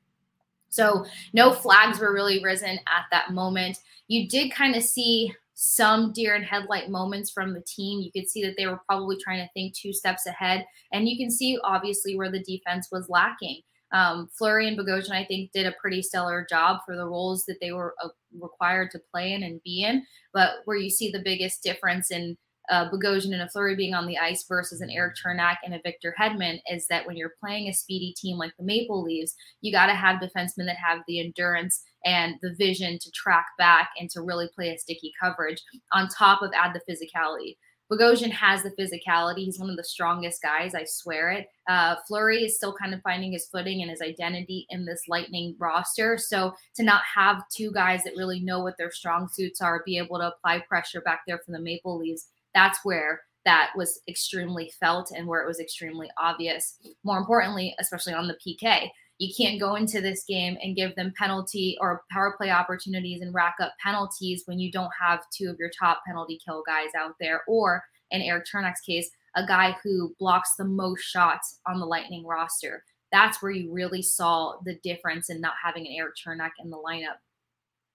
So 0.68 1.06
no 1.32 1.52
flags 1.52 2.00
were 2.00 2.12
really 2.12 2.42
risen 2.42 2.80
at 2.88 3.04
that 3.12 3.30
moment. 3.30 3.78
You 4.08 4.28
did 4.28 4.50
kind 4.50 4.74
of 4.74 4.82
see 4.82 5.32
some 5.54 6.12
deer 6.12 6.34
and 6.34 6.44
headlight 6.44 6.90
moments 6.90 7.30
from 7.30 7.54
the 7.54 7.62
team. 7.62 8.00
You 8.00 8.10
could 8.10 8.28
see 8.28 8.42
that 8.44 8.56
they 8.58 8.66
were 8.66 8.80
probably 8.88 9.16
trying 9.22 9.38
to 9.38 9.52
think 9.54 9.74
two 9.74 9.92
steps 9.92 10.26
ahead. 10.26 10.66
And 10.92 11.08
you 11.08 11.16
can 11.16 11.30
see 11.30 11.56
obviously 11.62 12.16
where 12.16 12.32
the 12.32 12.42
defense 12.42 12.88
was 12.90 13.08
lacking. 13.08 13.62
Um, 13.94 14.28
Fleury 14.36 14.66
and 14.66 14.76
Bogosian, 14.76 15.12
I 15.12 15.24
think, 15.24 15.52
did 15.52 15.66
a 15.66 15.74
pretty 15.80 16.02
stellar 16.02 16.44
job 16.50 16.80
for 16.84 16.96
the 16.96 17.06
roles 17.06 17.44
that 17.46 17.58
they 17.60 17.70
were 17.70 17.94
uh, 18.02 18.08
required 18.38 18.90
to 18.90 19.00
play 19.12 19.32
in 19.32 19.44
and 19.44 19.62
be 19.62 19.84
in. 19.84 20.04
But 20.32 20.56
where 20.64 20.76
you 20.76 20.90
see 20.90 21.12
the 21.12 21.22
biggest 21.24 21.62
difference 21.62 22.10
in 22.10 22.36
uh, 22.70 22.90
Bogosian 22.90 23.32
and 23.32 23.42
a 23.42 23.48
Fleury 23.48 23.76
being 23.76 23.94
on 23.94 24.06
the 24.06 24.18
ice 24.18 24.44
versus 24.48 24.80
an 24.80 24.90
Erik 24.90 25.16
Cernak 25.16 25.56
and 25.64 25.74
a 25.74 25.80
Victor 25.82 26.14
Hedman 26.18 26.60
is 26.70 26.86
that 26.88 27.06
when 27.06 27.16
you're 27.16 27.34
playing 27.40 27.68
a 27.68 27.72
speedy 27.72 28.14
team 28.16 28.38
like 28.38 28.52
the 28.58 28.64
Maple 28.64 29.02
Leafs, 29.02 29.34
you 29.60 29.72
got 29.72 29.86
to 29.86 29.94
have 29.94 30.20
defensemen 30.20 30.66
that 30.66 30.76
have 30.76 31.00
the 31.06 31.20
endurance 31.20 31.82
and 32.04 32.36
the 32.42 32.54
vision 32.54 32.98
to 32.98 33.10
track 33.10 33.46
back 33.58 33.90
and 33.98 34.10
to 34.10 34.22
really 34.22 34.48
play 34.54 34.70
a 34.70 34.78
sticky 34.78 35.12
coverage 35.20 35.62
on 35.92 36.08
top 36.08 36.42
of 36.42 36.52
add 36.54 36.74
the 36.74 36.92
physicality. 36.92 37.56
Bogosian 37.92 38.30
has 38.30 38.62
the 38.62 38.70
physicality. 38.70 39.44
He's 39.44 39.58
one 39.58 39.68
of 39.68 39.76
the 39.76 39.84
strongest 39.84 40.40
guys. 40.42 40.74
I 40.74 40.84
swear 40.86 41.30
it. 41.32 41.48
Uh, 41.68 41.96
Fleury 42.08 42.44
is 42.44 42.56
still 42.56 42.74
kind 42.74 42.94
of 42.94 43.02
finding 43.02 43.32
his 43.32 43.46
footing 43.46 43.82
and 43.82 43.90
his 43.90 44.00
identity 44.00 44.66
in 44.70 44.86
this 44.86 45.02
Lightning 45.06 45.54
roster. 45.58 46.16
So 46.16 46.54
to 46.76 46.82
not 46.82 47.02
have 47.14 47.42
two 47.54 47.70
guys 47.72 48.02
that 48.04 48.16
really 48.16 48.40
know 48.40 48.62
what 48.62 48.78
their 48.78 48.90
strong 48.90 49.28
suits 49.28 49.60
are, 49.60 49.82
be 49.84 49.98
able 49.98 50.18
to 50.18 50.28
apply 50.28 50.60
pressure 50.60 51.02
back 51.02 51.22
there 51.26 51.40
from 51.44 51.52
the 51.52 51.60
Maple 51.60 51.98
Leafs, 51.98 52.28
that's 52.54 52.78
where 52.84 53.20
that 53.44 53.70
was 53.76 54.00
extremely 54.08 54.72
felt 54.80 55.10
and 55.14 55.26
where 55.26 55.42
it 55.42 55.46
was 55.46 55.60
extremely 55.60 56.08
obvious. 56.18 56.78
More 57.04 57.18
importantly, 57.18 57.74
especially 57.78 58.14
on 58.14 58.26
the 58.26 58.38
PK, 58.46 58.88
you 59.18 59.32
can't 59.36 59.60
go 59.60 59.76
into 59.76 60.00
this 60.00 60.24
game 60.24 60.56
and 60.62 60.76
give 60.76 60.94
them 60.96 61.12
penalty 61.16 61.76
or 61.80 62.02
power 62.10 62.34
play 62.36 62.50
opportunities 62.50 63.20
and 63.20 63.34
rack 63.34 63.56
up 63.60 63.72
penalties 63.82 64.42
when 64.46 64.58
you 64.58 64.72
don't 64.72 64.90
have 65.00 65.20
two 65.30 65.48
of 65.48 65.58
your 65.58 65.70
top 65.78 66.02
penalty 66.06 66.38
kill 66.44 66.62
guys 66.66 66.88
out 66.98 67.14
there, 67.20 67.42
or 67.46 67.84
in 68.10 68.22
Erik 68.22 68.46
Cernak's 68.52 68.80
case, 68.80 69.10
a 69.36 69.46
guy 69.46 69.76
who 69.82 70.14
blocks 70.18 70.56
the 70.56 70.64
most 70.64 71.02
shots 71.02 71.60
on 71.66 71.78
the 71.78 71.86
Lightning 71.86 72.26
roster. 72.26 72.82
That's 73.12 73.40
where 73.42 73.52
you 73.52 73.72
really 73.72 74.02
saw 74.02 74.54
the 74.64 74.78
difference 74.82 75.30
in 75.30 75.40
not 75.40 75.54
having 75.62 75.86
an 75.86 75.92
Erik 75.92 76.14
Cernak 76.16 76.50
in 76.62 76.70
the 76.70 76.76
lineup. 76.76 77.18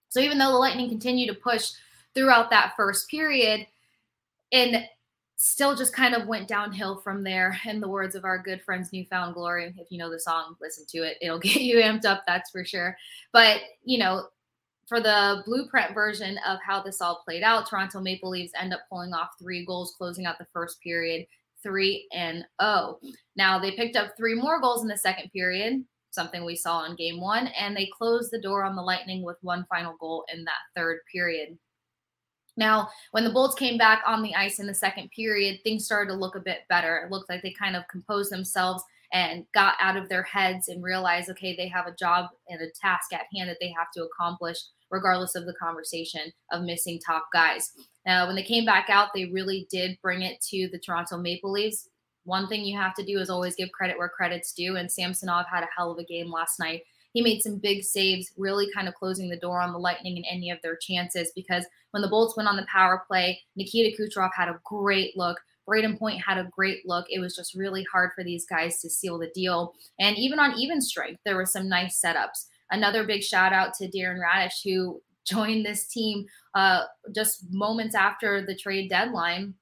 So 0.08 0.20
even 0.20 0.38
though 0.38 0.52
the 0.52 0.58
Lightning 0.58 0.88
continued 0.88 1.28
to 1.28 1.34
push 1.34 1.70
throughout 2.14 2.50
that 2.50 2.72
first 2.76 3.08
period, 3.10 3.66
and 4.52 4.84
still 5.36 5.74
just 5.74 5.94
kind 5.94 6.14
of 6.14 6.26
went 6.26 6.48
downhill 6.48 7.00
from 7.00 7.24
there. 7.24 7.58
In 7.64 7.80
the 7.80 7.88
words 7.88 8.14
of 8.14 8.24
our 8.24 8.38
good 8.38 8.62
friends, 8.62 8.92
New 8.92 9.06
Found 9.06 9.34
Glory, 9.34 9.74
if 9.78 9.90
you 9.90 9.98
know 9.98 10.10
the 10.10 10.20
song, 10.20 10.54
listen 10.60 10.84
to 10.90 10.98
it. 10.98 11.16
It'll 11.22 11.38
get 11.40 11.62
you 11.62 11.78
amped 11.78 12.04
up, 12.04 12.24
that's 12.26 12.50
for 12.50 12.64
sure. 12.64 12.96
But, 13.32 13.60
you 13.82 13.98
know, 13.98 14.26
for 14.86 15.00
the 15.00 15.42
blueprint 15.46 15.94
version 15.94 16.36
of 16.46 16.58
how 16.66 16.82
this 16.82 17.00
all 17.00 17.22
played 17.24 17.42
out, 17.42 17.68
Toronto 17.68 18.00
Maple 18.00 18.28
Leafs 18.28 18.52
end 18.60 18.74
up 18.74 18.80
pulling 18.90 19.14
off 19.14 19.30
three 19.40 19.64
goals, 19.64 19.94
closing 19.96 20.26
out 20.26 20.36
the 20.36 20.46
first 20.52 20.80
period, 20.82 21.26
three 21.62 22.08
and 22.12 22.44
oh. 22.58 22.98
Now 23.36 23.58
they 23.58 23.70
picked 23.70 23.96
up 23.96 24.16
three 24.16 24.34
more 24.34 24.60
goals 24.60 24.82
in 24.82 24.88
the 24.88 24.98
second 24.98 25.30
period, 25.30 25.84
something 26.10 26.44
we 26.44 26.56
saw 26.56 26.84
in 26.84 26.96
game 26.96 27.20
one, 27.20 27.46
and 27.48 27.76
they 27.76 27.88
closed 27.96 28.30
the 28.30 28.40
door 28.40 28.64
on 28.64 28.76
the 28.76 28.82
Lightning 28.82 29.22
with 29.22 29.36
one 29.42 29.64
final 29.70 29.96
goal 30.00 30.24
in 30.34 30.44
that 30.44 30.52
third 30.76 30.98
period. 31.10 31.56
Now, 32.60 32.90
when 33.12 33.24
the 33.24 33.32
Bolts 33.32 33.54
came 33.54 33.78
back 33.78 34.02
on 34.06 34.22
the 34.22 34.34
ice 34.34 34.60
in 34.60 34.66
the 34.66 34.74
second 34.74 35.10
period, 35.16 35.60
things 35.64 35.86
started 35.86 36.12
to 36.12 36.18
look 36.18 36.36
a 36.36 36.40
bit 36.40 36.60
better. 36.68 36.98
It 36.98 37.10
looked 37.10 37.30
like 37.30 37.42
they 37.42 37.54
kind 37.58 37.74
of 37.74 37.88
composed 37.90 38.30
themselves 38.30 38.84
and 39.14 39.46
got 39.54 39.74
out 39.80 39.96
of 39.96 40.10
their 40.10 40.22
heads 40.22 40.68
and 40.68 40.84
realized, 40.84 41.30
okay, 41.30 41.56
they 41.56 41.68
have 41.68 41.86
a 41.86 41.96
job 41.96 42.26
and 42.48 42.60
a 42.60 42.66
task 42.78 43.14
at 43.14 43.22
hand 43.34 43.48
that 43.48 43.56
they 43.60 43.74
have 43.76 43.90
to 43.94 44.04
accomplish, 44.04 44.58
regardless 44.90 45.34
of 45.34 45.46
the 45.46 45.54
conversation 45.54 46.30
of 46.52 46.62
missing 46.62 47.00
top 47.04 47.24
guys. 47.32 47.72
Now, 48.04 48.26
when 48.26 48.36
they 48.36 48.42
came 48.42 48.66
back 48.66 48.90
out, 48.90 49.08
they 49.14 49.24
really 49.24 49.66
did 49.70 49.98
bring 50.02 50.20
it 50.20 50.38
to 50.50 50.68
the 50.70 50.78
Toronto 50.78 51.16
Maple 51.16 51.50
Leafs. 51.50 51.88
One 52.24 52.46
thing 52.46 52.64
you 52.64 52.78
have 52.78 52.94
to 52.96 53.04
do 53.04 53.18
is 53.18 53.30
always 53.30 53.56
give 53.56 53.72
credit 53.72 53.96
where 53.96 54.10
credit's 54.10 54.52
due, 54.52 54.76
and 54.76 54.92
Samsonov 54.92 55.46
had 55.50 55.64
a 55.64 55.68
hell 55.74 55.90
of 55.90 55.98
a 55.98 56.04
game 56.04 56.30
last 56.30 56.60
night. 56.60 56.82
He 57.12 57.22
made 57.22 57.42
some 57.42 57.58
big 57.58 57.82
saves, 57.82 58.32
really 58.36 58.68
kind 58.72 58.88
of 58.88 58.94
closing 58.94 59.28
the 59.28 59.36
door 59.36 59.60
on 59.60 59.72
the 59.72 59.78
Lightning 59.78 60.16
and 60.16 60.26
any 60.30 60.50
of 60.50 60.58
their 60.62 60.76
chances 60.76 61.32
because 61.34 61.64
when 61.90 62.02
the 62.02 62.08
Bolts 62.08 62.36
went 62.36 62.48
on 62.48 62.56
the 62.56 62.66
power 62.72 63.04
play, 63.06 63.40
Nikita 63.56 64.00
Kucherov 64.00 64.30
had 64.34 64.48
a 64.48 64.60
great 64.64 65.16
look. 65.16 65.40
Brayden 65.68 65.98
Point 65.98 66.20
had 66.20 66.38
a 66.38 66.48
great 66.50 66.86
look. 66.86 67.06
It 67.08 67.20
was 67.20 67.36
just 67.36 67.54
really 67.54 67.84
hard 67.92 68.10
for 68.14 68.24
these 68.24 68.46
guys 68.46 68.80
to 68.80 68.90
seal 68.90 69.18
the 69.18 69.30
deal. 69.34 69.74
And 69.98 70.16
even 70.18 70.38
on 70.38 70.58
even 70.58 70.80
strength, 70.80 71.20
there 71.24 71.36
were 71.36 71.46
some 71.46 71.68
nice 71.68 72.00
setups. 72.00 72.46
Another 72.70 73.04
big 73.04 73.22
shout 73.22 73.52
out 73.52 73.74
to 73.74 73.88
Darren 73.88 74.20
Raddysh, 74.20 74.62
who 74.64 75.02
joined 75.24 75.64
this 75.64 75.86
team 75.86 76.26
uh, 76.54 76.84
just 77.14 77.52
moments 77.52 77.94
after 77.94 78.44
the 78.44 78.56
trade 78.56 78.88
deadline, 78.88 79.54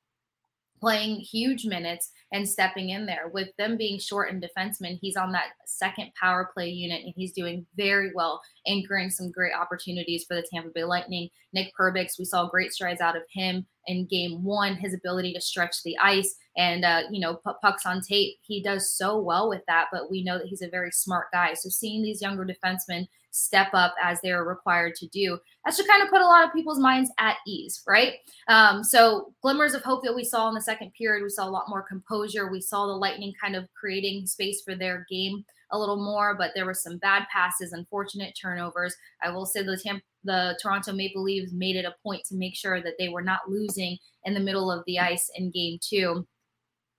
playing 0.81 1.17
huge 1.17 1.67
minutes 1.67 2.11
and 2.32 2.49
stepping 2.49 2.90
in 2.90 3.06
there. 3.06 3.30
With 3.32 3.49
them 3.56 3.76
being 3.76 3.99
short 3.99 4.30
and 4.30 4.42
defenseman, 4.42 4.99
he's 5.00 5.16
on 5.16 5.32
that 5.32 5.50
second 5.66 6.12
power 6.20 6.50
play 6.52 6.68
unit 6.68 7.02
and 7.04 7.14
he's 7.16 7.32
doing 7.32 7.66
very 7.76 8.11
well, 8.14 8.40
anchoring 8.66 9.11
some 9.11 9.30
great 9.30 9.52
opportunities 9.54 10.25
for 10.26 10.35
the 10.35 10.47
Tampa 10.52 10.70
Bay 10.75 10.85
Lightning. 10.85 11.28
Nick 11.52 11.73
Perbix, 11.78 12.18
we 12.18 12.25
saw 12.25 12.49
great 12.49 12.73
strides 12.73 13.00
out 13.00 13.16
of 13.16 13.23
him 13.32 13.66
in 13.88 14.07
game 14.07 14.45
one, 14.45 14.76
his 14.76 14.95
ability 14.95 15.33
to 15.33 15.40
stretch 15.40 15.83
the 15.83 15.99
ice 15.99 16.37
and, 16.57 16.85
uh, 16.85 17.02
you 17.11 17.21
know, 17.21 17.35
put 17.35 17.61
pucks 17.61 17.87
on 17.87 18.00
tape. 18.00 18.37
He 18.42 18.62
does 18.62 18.92
so 18.92 19.18
well 19.18 19.49
with 19.49 19.62
that, 19.66 19.87
but 19.92 20.11
we 20.11 20.23
know 20.23 20.38
that 20.38 20.47
he's 20.47 20.62
a 20.62 20.68
very 20.68 20.92
smart 20.92 21.26
guy. 21.33 21.54
So 21.54 21.68
seeing 21.68 22.02
these 22.02 22.23
younger 22.23 22.47
defensemen 22.47 23.09
step 23.30 23.68
up 23.73 23.95
as 24.02 24.21
they're 24.21 24.45
required 24.45 24.95
to 24.97 25.07
do. 25.09 25.38
That 25.64 25.75
should 25.75 25.87
kind 25.87 26.02
of 26.02 26.09
put 26.09 26.21
a 26.21 26.26
lot 26.26 26.45
of 26.45 26.52
people's 26.52 26.78
minds 26.78 27.11
at 27.18 27.37
ease, 27.47 27.83
right? 27.87 28.14
Um, 28.49 28.83
so, 28.83 29.33
glimmers 29.42 29.75
of 29.75 29.83
hope 29.83 30.02
that 30.04 30.14
we 30.14 30.25
saw 30.25 30.49
in 30.49 30.54
the 30.54 30.61
second 30.61 30.92
period, 30.95 31.23
we 31.23 31.30
saw 31.30 31.47
a 31.47 31.50
lot 31.50 31.68
more 31.68 31.83
composure. 31.83 32.50
We 32.50 32.61
saw 32.61 32.87
the 32.87 32.92
Lightning 32.92 33.33
kind 33.40 33.54
of 33.54 33.68
creating 33.78 34.26
space 34.26 34.62
for 34.62 34.75
their 34.75 35.07
game 35.11 35.45
a 35.71 35.79
little 35.79 36.03
more, 36.03 36.35
but 36.37 36.53
there 36.55 36.67
were 36.67 36.75
some 36.75 36.99
bad 36.99 37.25
passes, 37.33 37.73
unfortunate 37.73 38.37
turnovers. 38.41 38.95
I 39.23 39.31
will 39.31 39.47
say 39.47 39.63
the 39.63 39.77
Tampa 39.77 40.03
the 40.25 40.59
Toronto 40.61 40.93
Maple 40.93 41.23
Leafs 41.23 41.53
made 41.53 41.77
it 41.77 41.85
a 41.85 41.95
point 42.03 42.25
to 42.27 42.37
make 42.37 42.55
sure 42.55 42.83
that 42.83 42.95
they 42.99 43.09
were 43.09 43.23
not 43.23 43.49
losing 43.49 43.97
in 44.25 44.35
the 44.35 44.41
middle 44.41 44.71
of 44.71 44.85
the 44.87 44.99
ice 44.99 45.31
in 45.37 45.51
game 45.51 45.79
two. 45.81 46.27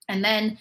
And 0.08 0.24
then 0.24 0.58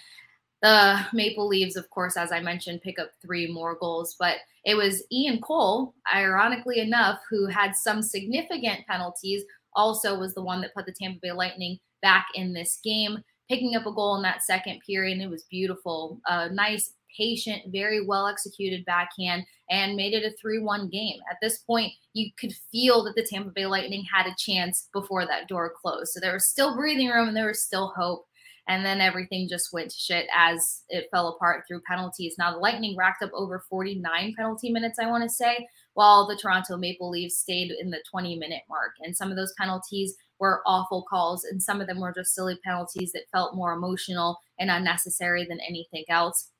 the 0.61 1.01
Maple 1.13 1.47
Leafs, 1.47 1.77
of 1.77 1.89
course, 1.91 2.17
as 2.17 2.33
I 2.33 2.41
mentioned, 2.41 2.83
pick 2.83 2.99
up 2.99 3.11
three 3.23 3.51
more 3.51 3.77
goals, 3.79 4.17
but 4.19 4.37
it 4.65 4.75
was 4.75 5.05
Ian 5.13 5.41
Cole, 5.41 5.95
ironically 6.13 6.81
enough, 6.81 7.21
who 7.31 7.47
had 7.47 7.75
some 7.75 8.03
significant 8.03 8.87
penalties, 8.87 9.45
also 9.75 10.19
was 10.19 10.35
the 10.35 10.43
one 10.43 10.61
that 10.61 10.75
put 10.75 10.85
the 10.85 10.93
Tampa 10.93 11.21
Bay 11.23 11.33
Lightning 11.33 11.79
back 12.03 12.27
in 12.35 12.53
this 12.53 12.81
game, 12.83 13.19
picking 13.49 13.77
up 13.77 13.87
a 13.87 13.93
goal 13.93 14.17
in 14.17 14.23
that 14.23 14.43
second 14.43 14.81
period. 14.85 15.15
And 15.15 15.23
it 15.23 15.31
was 15.31 15.45
beautiful. 15.45 16.21
A 16.27 16.51
nice, 16.51 16.93
patient, 17.17 17.73
very 17.73 18.05
well 18.05 18.27
executed 18.27 18.85
backhand 18.85 19.45
and 19.71 19.97
made 19.97 20.15
it 20.15 20.25
a 20.25 20.37
3 20.37 20.61
1 20.61 20.89
game. 20.89 21.19
At 21.31 21.39
this 21.43 21.59
point, 21.59 21.93
you 22.15 22.31
could 22.39 22.53
feel 22.73 23.05
that 23.05 23.15
the 23.17 23.27
Tampa 23.29 23.51
Bay 23.51 23.67
Lightning 23.67 24.05
had 24.13 24.27
a 24.27 24.37
chance 24.39 24.89
before 24.93 25.27
that 25.27 25.49
door 25.49 25.73
closed. 25.81 26.13
So 26.13 26.21
there 26.21 26.35
was 26.35 26.49
still 26.49 26.77
breathing 26.77 27.09
room 27.09 27.29
and 27.29 27.37
there 27.37 27.49
was 27.49 27.63
still 27.63 27.93
hope 27.97 28.27
and 28.69 28.85
then 28.85 29.01
everything 29.01 29.49
just 29.49 29.73
went 29.73 29.91
to 29.91 29.97
shit 29.97 30.27
as 30.37 30.83
it 30.91 31.09
fell 31.11 31.29
apart 31.29 31.65
through 31.67 31.81
penalties. 31.89 32.37
Now 32.39 32.53
the 32.53 32.59
Lightning 32.59 32.97
racked 32.97 33.23
up 33.23 33.31
over 33.33 33.65
49 33.69 34.35
penalty 34.37 34.71
minutes, 34.71 34.99
I 34.99 35.07
want 35.07 35.23
to 35.23 35.29
say, 35.29 35.67
while 35.95 36.29
the 36.29 36.37
Toronto 36.37 36.77
Maple 36.77 37.09
Leafs 37.09 37.39
stayed 37.39 37.73
in 37.73 37.91
the 37.91 38.03
20 38.11 38.37
minute 38.37 38.63
mark. 38.69 38.93
And 39.01 39.17
some 39.17 39.31
of 39.31 39.37
those 39.37 39.55
penalties 39.59 40.15
were 40.39 40.63
awful 40.67 41.05
calls, 41.09 41.45
and 41.45 41.61
some 41.61 41.81
of 41.81 41.89
them 41.89 41.99
were 41.99 42.13
just 42.13 42.35
silly 42.35 42.59
penalties 42.63 43.11
that 43.13 43.31
felt 43.33 43.57
more 43.57 43.73
emotional 43.73 44.39
and 44.59 44.71
unnecessary 44.71 45.47
than 45.49 45.59
anything 45.67 46.05
else 46.09 46.51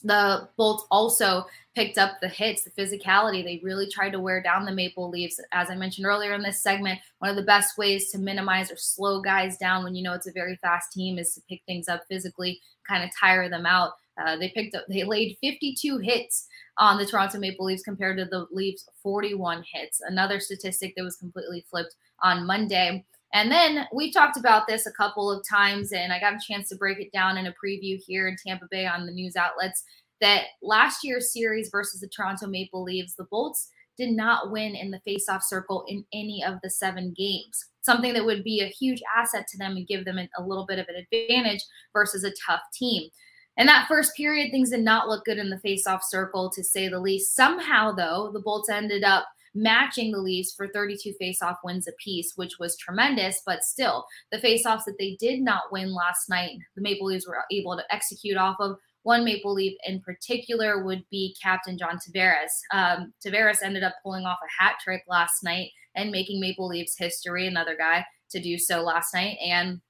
the 0.00 0.48
Bolts 0.56 0.84
also 0.90 1.46
picked 1.74 1.98
up 1.98 2.20
the 2.20 2.28
hits, 2.28 2.64
the 2.64 2.70
physicality. 2.70 3.44
They 3.44 3.60
really 3.62 3.88
tried 3.88 4.10
to 4.10 4.20
wear 4.20 4.42
down 4.42 4.64
the 4.64 4.72
Maple 4.72 5.08
Leafs. 5.08 5.40
As 5.52 5.70
I 5.70 5.76
mentioned 5.76 6.06
earlier 6.06 6.34
in 6.34 6.42
this 6.42 6.62
segment, 6.62 6.98
one 7.20 7.30
of 7.30 7.36
the 7.36 7.42
best 7.42 7.78
ways 7.78 8.10
to 8.10 8.18
minimize 8.18 8.70
or 8.70 8.76
slow 8.76 9.20
guys 9.20 9.56
down 9.58 9.84
when 9.84 9.94
you 9.94 10.02
know 10.02 10.14
it's 10.14 10.26
a 10.26 10.32
very 10.32 10.56
fast 10.56 10.92
team 10.92 11.18
is 11.18 11.34
to 11.34 11.40
pick 11.48 11.62
things 11.66 11.88
up 11.88 12.02
physically, 12.08 12.60
kind 12.86 13.04
of 13.04 13.10
tire 13.18 13.48
them 13.48 13.66
out. 13.66 13.92
Uh, 14.20 14.36
they 14.36 14.48
picked 14.48 14.74
up, 14.74 14.84
they 14.88 15.04
laid 15.04 15.38
52 15.40 15.98
hits 15.98 16.48
on 16.78 16.98
the 16.98 17.06
Toronto 17.06 17.38
Maple 17.38 17.66
Leafs 17.66 17.82
compared 17.82 18.16
to 18.18 18.24
the 18.24 18.46
Leafs 18.50 18.88
41 19.02 19.64
hits. 19.72 20.00
Another 20.00 20.40
statistic 20.40 20.94
that 20.96 21.04
was 21.04 21.16
completely 21.16 21.64
flipped 21.70 21.94
on 22.22 22.46
Monday. 22.46 23.04
And 23.34 23.50
then 23.50 23.86
we 23.92 24.10
talked 24.10 24.36
about 24.36 24.66
this 24.66 24.86
a 24.86 24.92
couple 24.92 25.30
of 25.30 25.44
times, 25.48 25.92
and 25.92 26.12
I 26.12 26.20
got 26.20 26.34
a 26.34 26.40
chance 26.46 26.68
to 26.70 26.76
break 26.76 26.98
it 26.98 27.12
down 27.12 27.36
in 27.36 27.46
a 27.46 27.54
preview 27.62 28.00
here 28.06 28.26
in 28.26 28.36
Tampa 28.44 28.66
Bay 28.70 28.86
on 28.86 29.06
the 29.06 29.12
news 29.12 29.36
outlets. 29.36 29.84
That 30.20 30.44
last 30.62 31.04
year's 31.04 31.32
series 31.32 31.68
versus 31.70 32.00
the 32.00 32.08
Toronto 32.08 32.46
Maple 32.46 32.82
Leafs, 32.82 33.14
the 33.14 33.28
Bolts 33.30 33.70
did 33.98 34.10
not 34.10 34.50
win 34.50 34.74
in 34.74 34.90
the 34.90 35.00
faceoff 35.06 35.42
circle 35.42 35.84
in 35.88 36.04
any 36.12 36.42
of 36.42 36.54
the 36.62 36.70
seven 36.70 37.14
games. 37.16 37.66
Something 37.82 38.14
that 38.14 38.24
would 38.24 38.44
be 38.44 38.60
a 38.60 38.66
huge 38.66 39.02
asset 39.16 39.46
to 39.48 39.58
them 39.58 39.76
and 39.76 39.86
give 39.86 40.04
them 40.04 40.18
a 40.18 40.42
little 40.42 40.66
bit 40.66 40.78
of 40.78 40.86
an 40.88 40.96
advantage 40.96 41.62
versus 41.92 42.24
a 42.24 42.32
tough 42.46 42.60
team. 42.72 43.10
In 43.56 43.66
that 43.66 43.88
first 43.88 44.16
period, 44.16 44.50
things 44.50 44.70
did 44.70 44.80
not 44.80 45.08
look 45.08 45.24
good 45.24 45.38
in 45.38 45.50
the 45.50 45.60
faceoff 45.64 46.00
circle, 46.08 46.50
to 46.50 46.62
say 46.62 46.88
the 46.88 47.00
least. 47.00 47.34
Somehow, 47.34 47.92
though, 47.92 48.30
the 48.32 48.40
Bolts 48.40 48.70
ended 48.70 49.02
up 49.02 49.26
matching 49.54 50.12
the 50.12 50.18
Leafs 50.18 50.54
for 50.54 50.68
32 50.68 51.14
faceoff 51.20 51.56
wins 51.64 51.88
apiece, 51.88 52.32
which 52.36 52.58
was 52.58 52.76
tremendous. 52.76 53.42
But 53.44 53.64
still, 53.64 54.06
the 54.32 54.38
faceoffs 54.38 54.84
that 54.86 54.96
they 54.98 55.16
did 55.20 55.40
not 55.40 55.72
win 55.72 55.94
last 55.94 56.28
night, 56.28 56.58
the 56.74 56.82
Maple 56.82 57.06
Leafs 57.06 57.26
were 57.26 57.44
able 57.50 57.76
to 57.76 57.94
execute 57.94 58.36
off 58.36 58.56
of. 58.60 58.76
One 59.02 59.24
Maple 59.24 59.54
Leaf 59.54 59.76
in 59.86 60.00
particular 60.00 60.84
would 60.84 61.04
be 61.10 61.34
Captain 61.42 61.78
John 61.78 61.98
Tavares. 61.98 62.50
Um, 62.72 63.12
Tavares 63.24 63.62
ended 63.62 63.82
up 63.82 63.94
pulling 64.02 64.24
off 64.24 64.38
a 64.42 64.62
hat 64.62 64.76
trick 64.82 65.02
last 65.08 65.42
night 65.42 65.70
and 65.94 66.10
making 66.10 66.40
Maple 66.40 66.68
Leafs 66.68 66.96
history, 66.98 67.46
another 67.46 67.76
guy 67.76 68.04
to 68.30 68.40
do 68.40 68.58
so 68.58 68.82
last 68.82 69.14
night. 69.14 69.38
And 69.42 69.80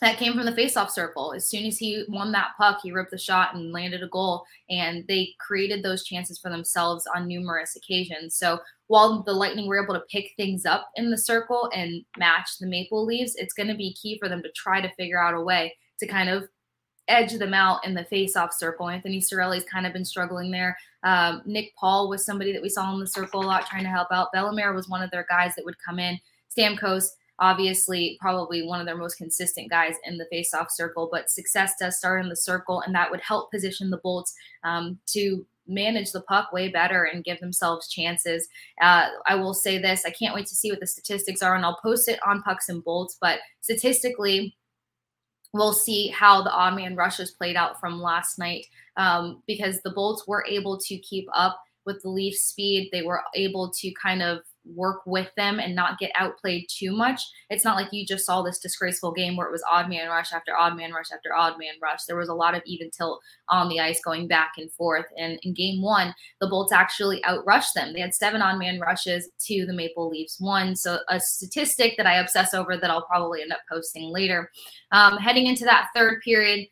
that 0.00 0.18
came 0.18 0.34
from 0.34 0.44
the 0.44 0.52
faceoff 0.52 0.90
circle. 0.90 1.32
As 1.32 1.48
soon 1.48 1.64
as 1.64 1.78
he 1.78 2.04
won 2.08 2.32
that 2.32 2.50
puck, 2.58 2.80
he 2.82 2.92
ripped 2.92 3.10
the 3.10 3.18
shot 3.18 3.54
and 3.54 3.72
landed 3.72 4.02
a 4.02 4.08
goal. 4.08 4.44
And 4.68 5.04
they 5.08 5.34
created 5.40 5.82
those 5.82 6.04
chances 6.04 6.38
for 6.38 6.50
themselves 6.50 7.06
on 7.14 7.26
numerous 7.26 7.76
occasions. 7.76 8.36
So 8.36 8.60
while 8.88 9.22
the 9.22 9.32
Lightning 9.32 9.66
were 9.66 9.82
able 9.82 9.94
to 9.94 10.04
pick 10.10 10.32
things 10.36 10.64
up 10.64 10.90
in 10.96 11.10
the 11.10 11.18
circle 11.18 11.70
and 11.74 12.04
match 12.18 12.58
the 12.60 12.66
Maple 12.66 13.04
leaves, 13.04 13.34
it's 13.34 13.54
going 13.54 13.68
to 13.68 13.74
be 13.74 13.94
key 13.94 14.18
for 14.18 14.28
them 14.28 14.42
to 14.42 14.50
try 14.54 14.80
to 14.80 14.94
figure 14.94 15.20
out 15.20 15.34
a 15.34 15.40
way 15.40 15.74
to 15.98 16.06
kind 16.06 16.28
of 16.28 16.48
edge 17.08 17.32
them 17.34 17.54
out 17.54 17.84
in 17.86 17.94
the 17.94 18.04
face-off 18.04 18.52
circle. 18.52 18.88
Anthony 18.88 19.20
Cirelli's 19.20 19.64
kind 19.64 19.86
of 19.86 19.92
been 19.92 20.04
struggling 20.04 20.50
there. 20.50 20.76
Um, 21.04 21.42
Nick 21.46 21.72
Paul 21.78 22.08
was 22.08 22.24
somebody 22.24 22.52
that 22.52 22.62
we 22.62 22.68
saw 22.68 22.92
in 22.92 23.00
the 23.00 23.06
circle 23.06 23.42
a 23.42 23.46
lot 23.46 23.66
trying 23.66 23.84
to 23.84 23.90
help 23.90 24.08
out. 24.10 24.28
Bellemare 24.34 24.74
was 24.74 24.88
one 24.88 25.02
of 25.02 25.10
their 25.10 25.26
guys 25.28 25.54
that 25.54 25.64
would 25.64 25.76
come 25.78 25.98
in. 25.98 26.18
Stamkos 26.56 27.10
obviously 27.38 28.16
probably 28.20 28.66
one 28.66 28.80
of 28.80 28.86
their 28.86 28.96
most 28.96 29.16
consistent 29.16 29.70
guys 29.70 29.94
in 30.04 30.16
the 30.16 30.26
face-off 30.30 30.68
circle, 30.70 31.08
but 31.12 31.30
success 31.30 31.74
does 31.78 31.98
start 31.98 32.22
in 32.22 32.28
the 32.28 32.36
circle, 32.36 32.80
and 32.80 32.94
that 32.94 33.10
would 33.10 33.20
help 33.20 33.50
position 33.50 33.90
the 33.90 33.98
Bolts 33.98 34.34
um, 34.64 34.98
to 35.06 35.46
manage 35.68 36.12
the 36.12 36.22
puck 36.22 36.52
way 36.52 36.68
better 36.68 37.04
and 37.04 37.24
give 37.24 37.40
themselves 37.40 37.88
chances. 37.88 38.48
Uh, 38.80 39.08
I 39.26 39.34
will 39.34 39.54
say 39.54 39.78
this: 39.78 40.04
I 40.04 40.10
can't 40.10 40.34
wait 40.34 40.46
to 40.46 40.54
see 40.54 40.70
what 40.70 40.80
the 40.80 40.86
statistics 40.86 41.42
are, 41.42 41.54
and 41.54 41.64
I'll 41.64 41.80
post 41.82 42.08
it 42.08 42.20
on 42.26 42.42
Pucks 42.42 42.68
and 42.68 42.84
Bolts. 42.84 43.16
But 43.20 43.40
statistically, 43.60 44.56
we'll 45.52 45.72
see 45.72 46.08
how 46.08 46.42
the 46.42 46.52
odd 46.52 46.76
man 46.76 46.96
rushes 46.96 47.30
played 47.32 47.56
out 47.56 47.80
from 47.80 48.00
last 48.00 48.38
night 48.38 48.66
um, 48.96 49.42
because 49.46 49.80
the 49.82 49.92
Bolts 49.92 50.26
were 50.26 50.44
able 50.48 50.78
to 50.78 50.98
keep 50.98 51.28
up 51.34 51.60
with 51.84 52.02
the 52.02 52.10
Leafs' 52.10 52.44
speed. 52.44 52.90
They 52.92 53.02
were 53.02 53.22
able 53.34 53.70
to 53.80 53.92
kind 54.00 54.22
of 54.22 54.40
work 54.74 55.02
with 55.06 55.30
them 55.36 55.60
and 55.60 55.74
not 55.74 55.98
get 55.98 56.10
outplayed 56.16 56.66
too 56.68 56.94
much. 56.94 57.20
It's 57.50 57.64
not 57.64 57.76
like 57.76 57.92
you 57.92 58.06
just 58.06 58.26
saw 58.26 58.42
this 58.42 58.58
disgraceful 58.58 59.12
game 59.12 59.36
where 59.36 59.46
it 59.46 59.52
was 59.52 59.64
odd 59.70 59.88
man 59.88 60.08
rush 60.08 60.32
after 60.32 60.56
odd 60.56 60.76
man 60.76 60.92
rush 60.92 61.12
after 61.12 61.34
odd 61.34 61.58
man 61.58 61.74
rush. 61.82 62.04
There 62.04 62.16
was 62.16 62.28
a 62.28 62.34
lot 62.34 62.54
of 62.54 62.62
even 62.66 62.90
tilt 62.90 63.20
on 63.48 63.68
the 63.68 63.80
ice 63.80 64.00
going 64.04 64.28
back 64.28 64.52
and 64.56 64.70
forth. 64.72 65.06
And 65.16 65.38
in 65.42 65.54
game 65.54 65.82
one, 65.82 66.14
the 66.40 66.48
Bolts 66.48 66.72
actually 66.72 67.22
outrushed 67.22 67.72
them. 67.74 67.92
They 67.92 68.00
had 68.00 68.14
seven 68.14 68.42
on 68.42 68.58
man 68.58 68.80
rushes 68.80 69.28
to 69.46 69.66
the 69.66 69.74
Maple 69.74 70.08
Leafs 70.08 70.40
one. 70.40 70.74
So 70.74 70.98
a 71.08 71.20
statistic 71.20 71.94
that 71.96 72.06
I 72.06 72.16
obsess 72.16 72.54
over 72.54 72.76
that 72.76 72.90
I'll 72.90 73.06
probably 73.06 73.42
end 73.42 73.52
up 73.52 73.60
posting 73.70 74.10
later. 74.10 74.50
Um, 74.92 75.18
heading 75.18 75.46
into 75.46 75.64
that 75.64 75.88
third 75.94 76.20
period, 76.22 76.66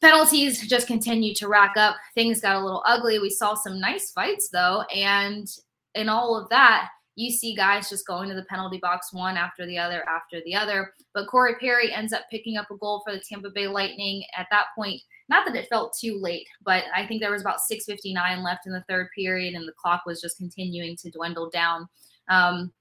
penalties 0.00 0.66
just 0.66 0.86
continued 0.86 1.36
to 1.36 1.48
rack 1.48 1.76
up. 1.76 1.96
Things 2.14 2.40
got 2.40 2.56
a 2.56 2.64
little 2.64 2.82
ugly. 2.86 3.18
We 3.18 3.30
saw 3.30 3.54
some 3.54 3.80
nice 3.80 4.10
fights 4.12 4.48
though. 4.50 4.82
And 4.94 5.48
in 5.94 6.08
all 6.08 6.36
of 6.36 6.48
that, 6.50 6.88
you 7.16 7.30
see 7.30 7.54
guys 7.54 7.88
just 7.88 8.06
going 8.06 8.28
to 8.28 8.34
the 8.34 8.44
penalty 8.44 8.78
box 8.78 9.12
one 9.12 9.36
after 9.36 9.66
the 9.66 9.76
other 9.76 10.08
after 10.08 10.40
the 10.44 10.54
other. 10.54 10.92
But 11.12 11.26
Corey 11.26 11.54
Perry 11.60 11.92
ends 11.92 12.12
up 12.12 12.22
picking 12.30 12.56
up 12.56 12.70
a 12.70 12.76
goal 12.76 13.02
for 13.04 13.12
the 13.12 13.22
Tampa 13.28 13.50
Bay 13.50 13.66
Lightning 13.66 14.22
at 14.36 14.46
that 14.50 14.66
point. 14.74 15.00
Not 15.28 15.46
that 15.46 15.56
it 15.56 15.68
felt 15.68 15.96
too 15.98 16.18
late, 16.18 16.46
but 16.64 16.84
I 16.94 17.06
think 17.06 17.20
there 17.20 17.30
was 17.30 17.42
about 17.42 17.60
6:59 17.60 18.42
left 18.42 18.66
in 18.66 18.72
the 18.72 18.84
third 18.88 19.08
period, 19.14 19.54
and 19.54 19.66
the 19.66 19.72
clock 19.72 20.02
was 20.06 20.20
just 20.20 20.38
continuing 20.38 20.96
to 20.96 21.10
dwindle 21.10 21.50
down. 21.50 21.88
Um, 22.28 22.72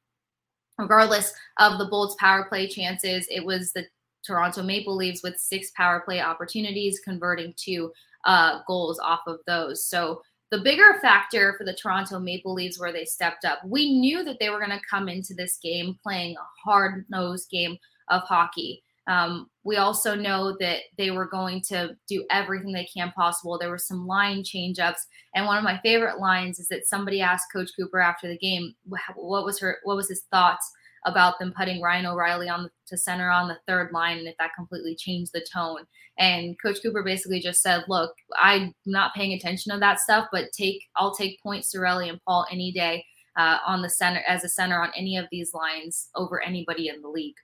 regardless 0.77 1.33
of 1.57 1.77
the 1.77 1.85
Bolts' 1.85 2.15
power 2.19 2.45
play 2.45 2.67
chances, 2.67 3.27
it 3.29 3.43
was 3.43 3.73
the 3.73 3.85
Toronto 4.25 4.63
Maple 4.63 4.95
Leafs 4.95 5.23
with 5.23 5.37
six 5.37 5.71
power 5.71 6.01
play 6.01 6.21
opportunities, 6.21 6.99
converting 7.03 7.53
two 7.55 7.91
uh, 8.25 8.59
goals 8.67 8.99
off 8.99 9.21
of 9.27 9.39
those. 9.45 9.85
So 9.85 10.21
the 10.51 10.61
bigger 10.61 10.97
factor 11.01 11.55
for 11.57 11.63
the 11.63 11.73
Toronto 11.75 12.19
Maple 12.19 12.53
Leafs 12.53 12.79
where 12.79 12.91
they 12.91 13.05
stepped 13.05 13.45
up, 13.45 13.59
we 13.65 13.99
knew 13.99 14.23
that 14.23 14.37
they 14.39 14.49
were 14.49 14.59
going 14.59 14.71
to 14.71 14.85
come 14.89 15.07
into 15.07 15.33
this 15.33 15.59
game 15.61 15.97
playing 16.01 16.35
a 16.35 16.69
hard 16.69 17.05
nosed 17.09 17.49
game 17.49 17.77
of 18.09 18.23
hockey. 18.23 18.83
Um, 19.07 19.49
we 19.63 19.77
also 19.77 20.13
know 20.13 20.55
that 20.59 20.81
they 20.97 21.09
were 21.09 21.25
going 21.25 21.61
to 21.69 21.95
do 22.07 22.25
everything 22.29 22.71
they 22.71 22.87
can 22.93 23.11
possible. 23.11 23.57
There 23.57 23.71
were 23.71 23.77
some 23.79 24.05
line 24.05 24.43
changeups, 24.43 24.99
and 25.33 25.47
one 25.47 25.57
of 25.57 25.63
my 25.63 25.79
favorite 25.81 26.19
lines 26.19 26.59
is 26.59 26.67
that 26.67 26.87
somebody 26.87 27.19
asked 27.19 27.47
Coach 27.51 27.71
Cooper 27.75 27.99
after 27.99 28.27
the 28.27 28.37
game, 28.37 28.75
"What 29.15 29.45
was 29.45 29.59
her? 29.59 29.79
What 29.83 29.97
was 29.97 30.09
his 30.09 30.25
thoughts 30.31 30.71
about 31.05 31.39
them 31.39 31.53
putting 31.55 31.81
Ryan 31.81 32.07
O'Reilly 32.07 32.49
on 32.49 32.63
the, 32.63 32.69
to 32.87 32.97
center 32.97 33.29
on 33.29 33.47
the 33.47 33.57
third 33.67 33.91
line 33.91 34.17
and 34.17 34.27
if 34.27 34.35
that 34.37 34.55
completely 34.55 34.95
changed 34.95 35.31
the 35.33 35.45
tone. 35.53 35.85
And 36.17 36.55
Coach 36.61 36.79
Cooper 36.83 37.03
basically 37.03 37.39
just 37.39 37.61
said, 37.61 37.83
"Look, 37.87 38.13
I'm 38.37 38.73
not 38.85 39.13
paying 39.13 39.33
attention 39.33 39.73
to 39.73 39.79
that 39.79 39.99
stuff, 39.99 40.27
but 40.31 40.51
take 40.51 40.83
I'll 40.95 41.15
take 41.15 41.41
points 41.41 41.73
Cirelli 41.73 42.09
and 42.09 42.19
Paul 42.25 42.45
any 42.51 42.71
day 42.71 43.05
uh, 43.37 43.59
on 43.65 43.81
the 43.81 43.89
center 43.89 44.21
as 44.27 44.43
a 44.43 44.49
center 44.49 44.81
on 44.81 44.91
any 44.95 45.17
of 45.17 45.27
these 45.31 45.53
lines 45.53 46.09
over 46.15 46.41
anybody 46.41 46.89
in 46.89 47.01
the 47.01 47.09
league." 47.09 47.35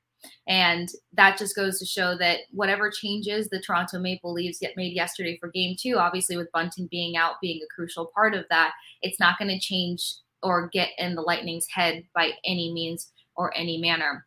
And 0.48 0.90
that 1.14 1.38
just 1.38 1.56
goes 1.56 1.80
to 1.80 1.86
show 1.86 2.18
that 2.18 2.40
whatever 2.52 2.92
changes 2.92 3.50
the 3.50 3.62
Toronto 3.62 4.00
Maple 4.00 4.34
Leafs 4.34 4.60
get 4.60 4.76
made 4.76 4.94
yesterday 4.94 5.38
for 5.40 5.50
game 5.50 5.76
two, 5.80 5.98
obviously 5.98 6.38
with 6.38 6.52
Bunting 6.52 6.88
being 6.90 7.16
out 7.16 7.36
being 7.42 7.62
a 7.62 7.74
crucial 7.74 8.12
part 8.14 8.34
of 8.34 8.46
that, 8.50 8.74
it's 9.02 9.20
not 9.20 9.38
going 9.38 9.50
to 9.50 9.60
change 9.60 10.16
or 10.44 10.70
get 10.70 10.90
in 10.98 11.16
the 11.16 11.22
Lightning's 11.22 11.68
head 11.70 12.04
by 12.14 12.32
any 12.44 12.72
means 12.74 13.12
or 13.36 13.56
any 13.56 13.78
manner. 13.78 14.26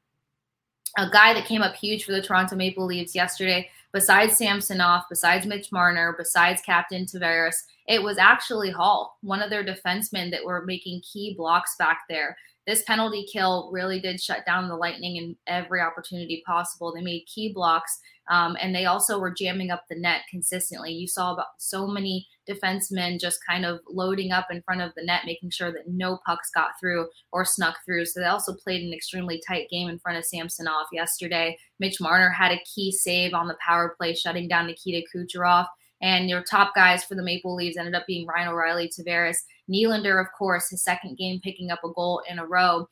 A 0.97 1.09
guy 1.11 1.35
that 1.35 1.47
came 1.47 1.63
up 1.63 1.77
huge 1.77 2.05
for 2.05 2.13
the 2.13 2.23
Toronto 2.23 2.57
Maple 2.57 2.87
Leafs 2.87 3.15
yesterday, 3.15 3.69
besides 3.93 4.37
Samsonov, 4.37 5.05
besides 5.09 5.47
Mitch 5.47 5.71
Marner, 5.71 6.15
besides 6.19 6.63
Captain 6.63 7.05
Tavares, 7.05 7.65
it 7.87 8.03
was 8.03 8.19
actually 8.19 8.71
Holl, 8.71 9.17
one 9.23 9.43
of 9.43 9.51
their 9.51 9.65
defensemen 9.65 10.31
that 10.31 10.45
were 10.45 10.65
making 10.65 11.03
key 11.03 11.35
blocks 11.37 11.77
back 11.79 12.01
there 12.09 12.37
this 12.69 12.83
penalty 12.83 13.25
kill 13.25 13.71
really 13.73 13.99
did 13.99 14.21
shut 14.21 14.45
down 14.45 14.69
the 14.69 14.77
Lightning 14.77 15.17
in 15.17 15.35
every 15.47 15.81
opportunity 15.81 16.43
possible. 16.45 16.93
They 16.93 17.01
made 17.01 17.25
key 17.25 17.51
blocks, 17.51 17.99
um, 18.31 18.59
and 18.61 18.75
they 18.75 18.85
also 18.85 19.19
were 19.19 19.33
jamming 19.33 19.71
up 19.71 19.85
the 19.89 19.99
net 19.99 20.21
consistently. 20.29 20.93
You 20.93 21.09
saw 21.09 21.33
about 21.33 21.47
so 21.57 21.87
many 21.87 22.29
defensemen 22.49 23.21
just 23.21 23.45
kind 23.47 23.65
of 23.65 23.81
loading 23.89 24.33
up 24.33 24.47
in 24.51 24.63
front 24.63 24.81
of 24.81 24.93
the 24.97 25.05
net, 25.05 25.23
making 25.27 25.51
sure 25.51 25.71
that 25.73 25.89
no 25.89 26.19
pucks 26.27 26.51
got 26.51 26.79
through 26.81 27.09
or 27.33 27.45
snuck 27.45 27.77
through. 27.85 28.07
So 28.07 28.21
they 28.21 28.27
also 28.27 28.55
played 28.55 28.83
an 28.83 28.93
extremely 28.93 29.43
tight 29.47 29.69
game 29.71 29.89
in 29.89 29.99
front 29.99 30.19
of 30.19 30.25
Samsonov 30.25 30.87
yesterday. 30.93 31.59
Mitch 31.79 32.01
Marner 32.01 32.31
had 32.31 32.53
a 32.53 32.65
key 32.65 32.93
save 32.93 33.35
on 33.35 33.49
the 33.49 33.57
power 33.65 33.95
play, 33.99 34.15
shutting 34.15 34.49
down 34.49 34.67
Nikita 34.67 35.07
Kucherov. 35.15 35.67
And 36.01 36.29
your 36.29 36.43
top 36.43 36.75
guys 36.75 37.05
for 37.05 37.17
the 37.17 37.25
Maple 37.25 37.55
Leafs 37.57 37.77
ended 37.77 37.95
up 37.95 38.07
being 38.07 38.27
Ryan 38.27 38.49
O'Reilly, 38.49 38.89
Tavares, 38.89 39.39
Nylander, 39.69 40.21
of 40.21 40.29
course, 40.37 40.71
his 40.71 40.85
second 40.85 41.19
game 41.19 41.41
picking 41.43 41.71
up 41.71 41.81
a 41.85 41.93
goal 41.93 42.23
in 42.31 42.39
a 42.39 42.47
row. 42.47 42.87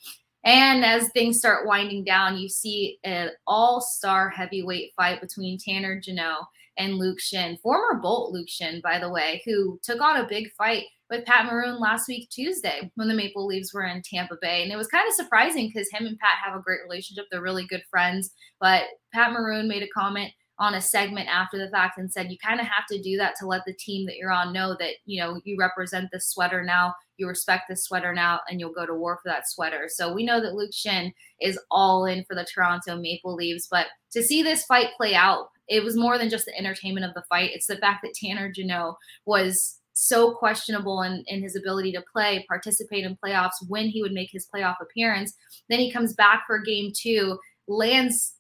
And 0.45 0.85
as 0.85 1.09
things 1.09 1.39
start 1.39 1.67
winding 1.67 2.05
down, 2.05 2.37
you 2.37 2.49
see 2.49 2.99
an 3.05 3.31
all 3.47 3.81
star 3.81 4.31
heavyweight 4.31 4.93
fight 4.97 5.21
between 5.21 5.59
Tanner 5.59 6.01
Jeannot 6.01 6.47
and 6.79 6.97
Luke 6.97 7.19
Schenn, 7.19 7.61
former 7.61 8.01
Bolt 8.01 8.33
Luke 8.33 8.49
Schenn, 8.49 8.83
by 8.83 8.99
the 8.99 9.11
way, 9.11 9.43
who 9.45 9.79
took 9.83 10.01
on 10.01 10.17
a 10.17 10.29
big 10.29 10.53
fight 10.57 10.85
with 11.11 11.25
Pat 11.25 11.47
Maroon 11.47 11.79
last 11.79 12.09
week, 12.09 12.29
Tuesday, 12.31 12.91
when 12.97 13.09
the 13.09 13.15
Maple 13.15 13.47
Leafs 13.47 13.73
were 13.73 13.85
in 13.85 14.03
Tampa 14.03 14.37
Bay. 14.41 14.63
And 14.63 14.73
it 14.73 14.77
was 14.77 14.89
kind 14.89 15.07
of 15.09 15.15
surprising 15.15 15.69
because 15.69 15.89
him 15.91 16.07
and 16.07 16.19
Pat 16.19 16.39
have 16.45 16.59
a 16.59 16.63
great 16.63 16.81
relationship. 16.83 17.27
They're 17.31 17.43
really 17.43 17.67
good 17.67 17.85
friends. 17.91 18.33
But 18.61 18.85
Pat 19.13 19.33
Maroon 19.33 19.69
made 19.69 19.83
a 19.83 19.89
comment 19.89 20.33
on 20.59 20.75
a 20.75 20.81
segment 20.81 21.29
after 21.29 21.59
the 21.59 21.71
fact 21.71 21.99
and 21.99 22.11
said 22.11 22.31
you 22.31 22.39
kind 22.39 22.61
of 22.61 22.67
have 22.67 22.87
to 22.91 23.01
do 23.03 23.17
that 23.19 23.35
to 23.39 23.47
let 23.47 23.63
the 23.67 23.75
team 23.75 24.07
that 24.07 24.17
you're 24.17 24.33
on 24.33 24.53
know 24.53 24.75
that 24.79 24.95
you 25.05 25.21
know 25.21 25.41
you 25.45 25.57
represent 25.59 26.09
this 26.13 26.31
sweater 26.31 26.65
now 26.65 26.95
you 27.19 27.29
respect 27.29 27.65
this 27.69 27.85
sweater 27.85 28.15
now 28.15 28.41
and 28.49 28.59
you'll 28.59 28.73
go 28.73 28.87
to 28.87 28.95
war 28.95 29.19
for 29.23 29.29
that 29.29 29.47
sweater 29.47 29.85
so 29.87 30.15
we 30.15 30.25
know 30.25 30.41
that 30.41 30.55
luke 30.55 30.73
schenn 30.73 31.13
is 31.43 31.59
all 31.71 32.07
in 32.07 32.25
for 32.25 32.35
the 32.35 32.47
toronto 32.53 32.97
maple 32.97 33.35
leafs 33.35 33.69
but 33.71 33.87
to 34.11 34.23
see 34.23 34.43
this 34.43 34.65
fight 34.65 34.89
play 34.97 35.15
out 35.15 35.49
it 35.69 35.83
was 35.83 35.97
more 35.97 36.19
than 36.19 36.31
just 36.31 36.47
the 36.47 36.59
entertainment 36.59 37.07
of 37.07 37.15
the 37.15 37.25
fight 37.29 37.51
it's 37.53 37.67
the 37.67 37.77
fact 37.79 38.03
that 38.03 38.15
tanner 38.15 38.51
jeannot 38.51 38.97
was 39.25 39.81
so 39.99 40.35
questionable 40.35 41.03
in, 41.03 41.25
in 41.27 41.43
his 41.43 41.57
ability 41.57 41.91
to 41.91 42.05
play 42.13 42.45
participate 42.49 43.05
in 43.05 43.17
playoffs 43.25 43.67
when 43.69 43.89
he 43.89 44.03
would 44.03 44.13
make 44.13 44.31
his 44.31 44.47
playoff 44.55 44.77
appearance 44.81 45.35
then 45.69 45.79
he 45.79 45.93
comes 45.93 46.15
back 46.15 46.45
for 46.47 46.61
game 46.61 46.93
two 46.95 47.39
lands 47.67 48.37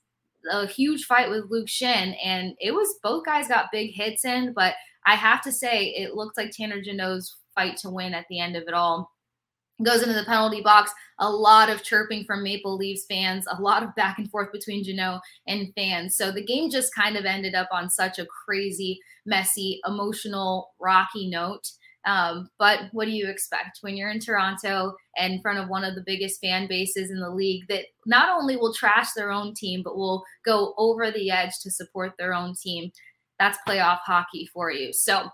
a 0.50 0.66
huge 0.66 1.04
fight 1.04 1.30
with 1.30 1.50
Luke 1.50 1.66
Schenn, 1.66 2.16
and 2.24 2.54
it 2.60 2.72
was 2.72 2.98
both 3.02 3.24
guys 3.24 3.48
got 3.48 3.72
big 3.72 3.92
hits 3.94 4.24
in, 4.24 4.52
but 4.52 4.74
I 5.06 5.14
have 5.14 5.42
to 5.42 5.52
say 5.52 5.86
it 5.86 6.14
looked 6.14 6.36
like 6.36 6.50
Tanner 6.50 6.80
Jeannot's 6.80 7.36
fight 7.54 7.76
to 7.78 7.90
win 7.90 8.14
at 8.14 8.26
the 8.28 8.40
end 8.40 8.56
of 8.56 8.64
it 8.66 8.74
all. 8.74 9.10
Goes 9.84 10.02
into 10.02 10.14
the 10.14 10.24
penalty 10.24 10.62
box. 10.62 10.90
A 11.18 11.30
lot 11.30 11.68
of 11.68 11.82
chirping 11.82 12.24
from 12.24 12.42
Maple 12.42 12.76
Leafs 12.76 13.04
fans, 13.06 13.46
a 13.50 13.60
lot 13.60 13.82
of 13.82 13.94
back 13.94 14.18
and 14.18 14.30
forth 14.30 14.50
between 14.52 14.82
Jeannot 14.82 15.20
and 15.46 15.72
fans. 15.74 16.16
So 16.16 16.30
the 16.30 16.44
game 16.44 16.70
just 16.70 16.94
kind 16.94 17.16
of 17.16 17.26
ended 17.26 17.54
up 17.54 17.68
on 17.70 17.90
such 17.90 18.18
a 18.18 18.26
crazy, 18.26 19.00
messy, 19.26 19.80
emotional, 19.86 20.72
rocky 20.78 21.28
note. 21.28 21.70
Um, 22.06 22.48
but 22.58 22.84
what 22.92 23.06
do 23.06 23.10
you 23.10 23.28
expect 23.28 23.78
when 23.80 23.96
you're 23.96 24.10
in 24.10 24.20
Toronto 24.20 24.94
and 25.18 25.34
in 25.34 25.40
front 25.42 25.58
of 25.58 25.68
one 25.68 25.84
of 25.84 25.96
the 25.96 26.04
biggest 26.06 26.40
fan 26.40 26.68
bases 26.68 27.10
in 27.10 27.18
the 27.18 27.28
league 27.28 27.64
that 27.68 27.86
not 28.06 28.30
only 28.30 28.56
will 28.56 28.72
trash 28.72 29.12
their 29.12 29.32
own 29.32 29.54
team, 29.54 29.82
but 29.82 29.96
will 29.96 30.24
go 30.44 30.72
over 30.78 31.10
the 31.10 31.30
edge 31.30 31.58
to 31.62 31.70
support 31.70 32.12
their 32.16 32.32
own 32.32 32.54
team? 32.54 32.92
That's 33.40 33.58
playoff 33.66 33.98
hockey 34.06 34.48
for 34.54 34.70
you. 34.70 34.92
So 34.92 35.28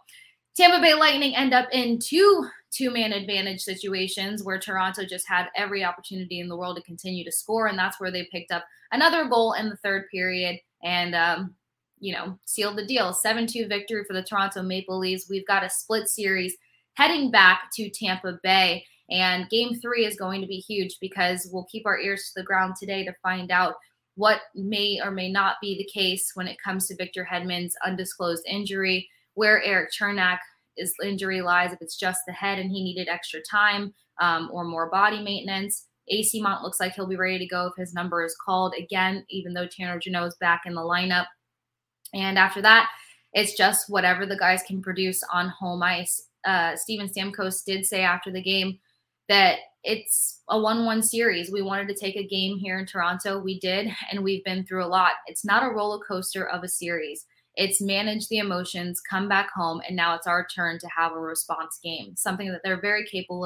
Tampa 0.57 0.81
Bay 0.81 0.95
Lightning 0.95 1.37
end 1.37 1.53
up 1.53 1.69
in 1.73 1.99
two 1.99 2.49
two 2.73 2.91
man 2.91 3.13
advantage 3.13 3.61
situations 3.61 4.43
where 4.43 4.59
Toronto 4.59 5.05
just 5.05 5.29
had 5.29 5.49
every 5.57 5.85
opportunity 5.85 6.41
in 6.41 6.49
the 6.49 6.57
world 6.57 6.77
to 6.77 6.83
continue 6.83 7.25
to 7.25 7.33
score. 7.33 7.67
And 7.67 7.79
that's 7.79 8.01
where 8.01 8.11
they 8.11 8.29
picked 8.33 8.51
up 8.51 8.65
another 8.91 9.29
goal 9.29 9.53
in 9.53 9.69
the 9.69 9.77
third 9.77 10.05
period 10.11 10.59
and, 10.83 11.15
um, 11.15 11.55
you 12.01 12.15
know, 12.15 12.39
sealed 12.47 12.77
the 12.77 12.87
deal. 12.87 13.13
7 13.13 13.47
2 13.47 13.69
victory 13.69 14.05
for 14.05 14.15
the 14.15 14.23
Toronto 14.23 14.63
Maple 14.63 14.99
Leafs. 14.99 15.29
We've 15.29 15.47
got 15.47 15.65
a 15.65 15.71
split 15.71 16.09
series 16.09 16.57
heading 16.95 17.31
back 17.31 17.71
to 17.75 17.91
Tampa 17.91 18.39
Bay. 18.43 18.85
And 19.11 19.49
game 19.51 19.79
three 19.81 20.07
is 20.07 20.17
going 20.17 20.41
to 20.41 20.47
be 20.47 20.57
huge 20.57 20.97
because 21.01 21.49
we'll 21.53 21.67
keep 21.71 21.87
our 21.87 21.99
ears 21.99 22.25
to 22.29 22.41
the 22.41 22.47
ground 22.47 22.77
today 22.79 23.05
to 23.05 23.15
find 23.23 23.51
out 23.51 23.75
what 24.15 24.41
may 24.55 25.01
or 25.03 25.11
may 25.11 25.31
not 25.31 25.57
be 25.61 25.77
the 25.77 25.91
case 25.93 26.33
when 26.35 26.47
it 26.47 26.57
comes 26.63 26.87
to 26.87 26.97
Victor 26.97 27.27
Hedman's 27.31 27.75
undisclosed 27.85 28.45
injury, 28.47 29.09
where 29.35 29.63
Erik 29.63 29.91
Cernak 29.93 30.39
his 30.77 30.95
injury 31.03 31.43
lies, 31.43 31.73
if 31.73 31.81
it's 31.81 31.97
just 31.97 32.21
the 32.27 32.33
head 32.33 32.59
and 32.59 32.71
he 32.71 32.83
needed 32.83 33.09
extra 33.09 33.41
time 33.43 33.93
um, 34.21 34.51
or 34.53 34.65
more 34.65 34.91
body 34.91 35.23
maintenance. 35.23 35.87
Eyssimont 36.13 36.63
looks 36.63 36.81
like 36.81 36.95
he'll 36.95 37.07
be 37.07 37.17
ready 37.17 37.39
to 37.39 37.47
go 37.47 37.67
if 37.67 37.75
his 37.77 37.95
number 37.95 38.25
is 38.25 38.37
called 38.45 38.75
again, 38.77 39.25
even 39.31 39.55
though 39.55 39.67
Tanner 39.67 39.99
Jeannot 39.99 40.29
is 40.29 40.37
back 40.37 40.63
in 40.67 40.75
the 40.75 40.81
lineup. 40.81 41.27
And 42.15 42.39
after 42.39 42.61
that, 42.63 42.89
it's 43.33 43.57
just 43.57 43.89
whatever 43.89 44.27
the 44.27 44.37
guys 44.37 44.63
can 44.63 44.83
produce 44.83 45.23
on 45.33 45.49
home 45.49 45.83
ice. 45.83 46.29
Uh, 46.45 46.77
Steven 46.77 47.09
Stamkos 47.09 47.65
did 47.65 47.87
say 47.87 48.03
after 48.03 48.31
the 48.31 48.43
game 48.43 48.79
that 49.29 49.59
it's 49.85 50.43
a 50.49 50.61
1 50.61 50.85
1 50.85 51.03
series. 51.03 51.51
We 51.51 51.63
wanted 51.63 51.89
to 51.89 51.95
take 51.95 52.17
a 52.17 52.27
game 52.27 52.59
here 52.59 52.79
in 52.79 52.87
Toronto. 52.87 53.41
We 53.41 53.59
did, 53.61 53.89
and 54.11 54.23
we've 54.23 54.45
been 54.45 54.65
through 54.65 54.85
a 54.85 54.87
lot. 54.87 55.13
It's 55.27 55.45
not 55.45 55.65
a 55.65 55.75
roller 55.75 56.01
coaster 56.07 56.49
of 56.49 56.63
a 56.63 56.69
series. 56.69 57.27
It's 57.57 57.81
manage 57.81 58.29
the 58.29 58.39
emotions, 58.39 59.01
come 59.01 59.29
back 59.29 59.51
home, 59.53 59.83
and 59.87 59.95
now 59.95 60.15
it's 60.15 60.27
our 60.27 60.47
turn 60.47 60.79
to 60.79 60.89
have 60.89 61.13
a 61.13 61.21
response 61.21 61.79
game, 61.83 62.17
something 62.17 62.51
that 62.51 62.63
they're 62.65 62.81
very 62.81 63.05
capable 63.07 63.45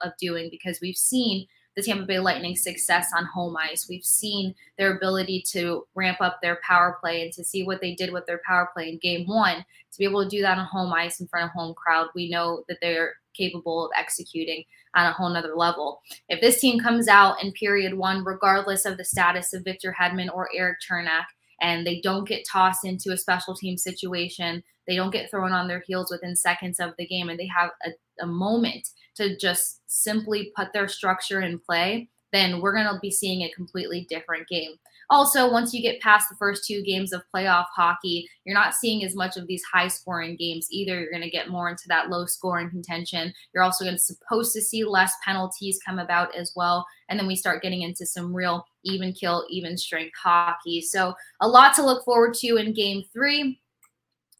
of 0.00 0.12
doing 0.20 0.48
because 0.50 0.80
we've 0.80 0.96
seen 0.96 1.46
the 1.78 1.82
Tampa 1.82 2.06
Bay 2.06 2.18
Lightning 2.18 2.56
success 2.56 3.12
on 3.16 3.24
home 3.24 3.56
ice. 3.56 3.88
We've 3.88 4.04
seen 4.04 4.52
their 4.78 4.96
ability 4.96 5.44
to 5.50 5.86
ramp 5.94 6.20
up 6.20 6.40
their 6.42 6.58
power 6.66 6.98
play 7.00 7.22
and 7.22 7.32
to 7.34 7.44
see 7.44 7.64
what 7.64 7.80
they 7.80 7.94
did 7.94 8.12
with 8.12 8.26
their 8.26 8.40
power 8.44 8.68
play 8.74 8.88
in 8.88 8.98
game 8.98 9.28
one. 9.28 9.58
To 9.92 9.98
be 9.98 10.04
able 10.04 10.24
to 10.24 10.28
do 10.28 10.42
that 10.42 10.58
on 10.58 10.66
home 10.66 10.92
ice 10.92 11.20
in 11.20 11.28
front 11.28 11.46
of 11.46 11.52
home 11.52 11.74
crowd, 11.74 12.08
we 12.16 12.28
know 12.28 12.64
that 12.68 12.78
they're 12.80 13.14
capable 13.32 13.86
of 13.86 13.92
executing 13.96 14.64
on 14.94 15.06
a 15.06 15.12
whole 15.12 15.28
nother 15.28 15.54
level. 15.54 16.00
If 16.28 16.40
this 16.40 16.60
team 16.60 16.80
comes 16.80 17.06
out 17.06 17.42
in 17.44 17.52
period 17.52 17.94
one, 17.94 18.24
regardless 18.24 18.84
of 18.84 18.96
the 18.96 19.04
status 19.04 19.54
of 19.54 19.62
Victor 19.62 19.94
Hedman 19.96 20.34
or 20.34 20.48
Erik 20.52 20.78
Cernak, 20.80 21.26
and 21.60 21.86
they 21.86 22.00
don't 22.00 22.28
get 22.28 22.46
tossed 22.46 22.84
into 22.84 23.12
a 23.12 23.16
special 23.16 23.54
team 23.54 23.76
situation. 23.76 24.62
They 24.86 24.96
don't 24.96 25.12
get 25.12 25.30
thrown 25.30 25.52
on 25.52 25.68
their 25.68 25.82
heels 25.86 26.10
within 26.10 26.36
seconds 26.36 26.80
of 26.80 26.94
the 26.98 27.06
game, 27.06 27.28
and 27.28 27.38
they 27.38 27.48
have 27.48 27.70
a, 27.84 27.90
a 28.22 28.26
moment 28.26 28.88
to 29.16 29.36
just 29.36 29.80
simply 29.86 30.52
put 30.56 30.72
their 30.72 30.88
structure 30.88 31.40
in 31.40 31.58
play. 31.58 32.08
Then 32.32 32.60
we're 32.60 32.74
going 32.74 32.86
to 32.86 32.98
be 33.00 33.10
seeing 33.10 33.42
a 33.42 33.50
completely 33.50 34.06
different 34.08 34.48
game. 34.48 34.72
Also, 35.10 35.50
once 35.50 35.72
you 35.72 35.80
get 35.80 36.00
past 36.02 36.28
the 36.28 36.36
first 36.36 36.66
two 36.66 36.82
games 36.82 37.14
of 37.14 37.22
playoff 37.34 37.64
hockey, 37.74 38.28
you're 38.44 38.54
not 38.54 38.74
seeing 38.74 39.02
as 39.04 39.16
much 39.16 39.38
of 39.38 39.46
these 39.46 39.62
high 39.64 39.88
scoring 39.88 40.36
games 40.36 40.66
either. 40.70 41.00
You're 41.00 41.10
going 41.10 41.22
to 41.22 41.30
get 41.30 41.48
more 41.48 41.70
into 41.70 41.84
that 41.88 42.10
low 42.10 42.26
scoring 42.26 42.68
contention. 42.68 43.32
You're 43.54 43.62
also 43.62 43.84
going 43.84 43.96
to 43.96 44.02
supposed 44.02 44.52
to 44.52 44.60
see 44.60 44.84
less 44.84 45.14
penalties 45.24 45.80
come 45.84 45.98
about 45.98 46.34
as 46.34 46.52
well. 46.54 46.86
And 47.08 47.18
then 47.18 47.26
we 47.26 47.36
start 47.36 47.62
getting 47.62 47.82
into 47.82 48.04
some 48.04 48.34
real 48.34 48.66
even 48.84 49.14
kill, 49.14 49.46
even 49.48 49.78
strength 49.78 50.12
hockey. 50.22 50.82
So, 50.82 51.14
a 51.40 51.48
lot 51.48 51.74
to 51.76 51.84
look 51.84 52.04
forward 52.04 52.34
to 52.34 52.56
in 52.56 52.74
game 52.74 53.02
three. 53.10 53.60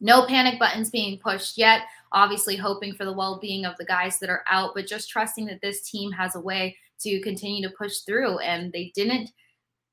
No 0.01 0.27
panic 0.27 0.59
buttons 0.59 0.91
being 0.91 1.17
pushed 1.17 1.57
yet. 1.57 1.81
Obviously, 2.11 2.55
hoping 2.55 2.93
for 2.93 3.05
the 3.05 3.13
well 3.13 3.39
being 3.41 3.65
of 3.65 3.75
the 3.77 3.85
guys 3.85 4.19
that 4.19 4.29
are 4.29 4.43
out, 4.49 4.71
but 4.75 4.87
just 4.87 5.09
trusting 5.09 5.45
that 5.47 5.61
this 5.61 5.89
team 5.89 6.11
has 6.11 6.35
a 6.35 6.39
way 6.39 6.77
to 7.01 7.19
continue 7.21 7.67
to 7.67 7.75
push 7.75 7.99
through. 7.99 8.37
And 8.39 8.71
they 8.71 8.91
didn't 8.95 9.31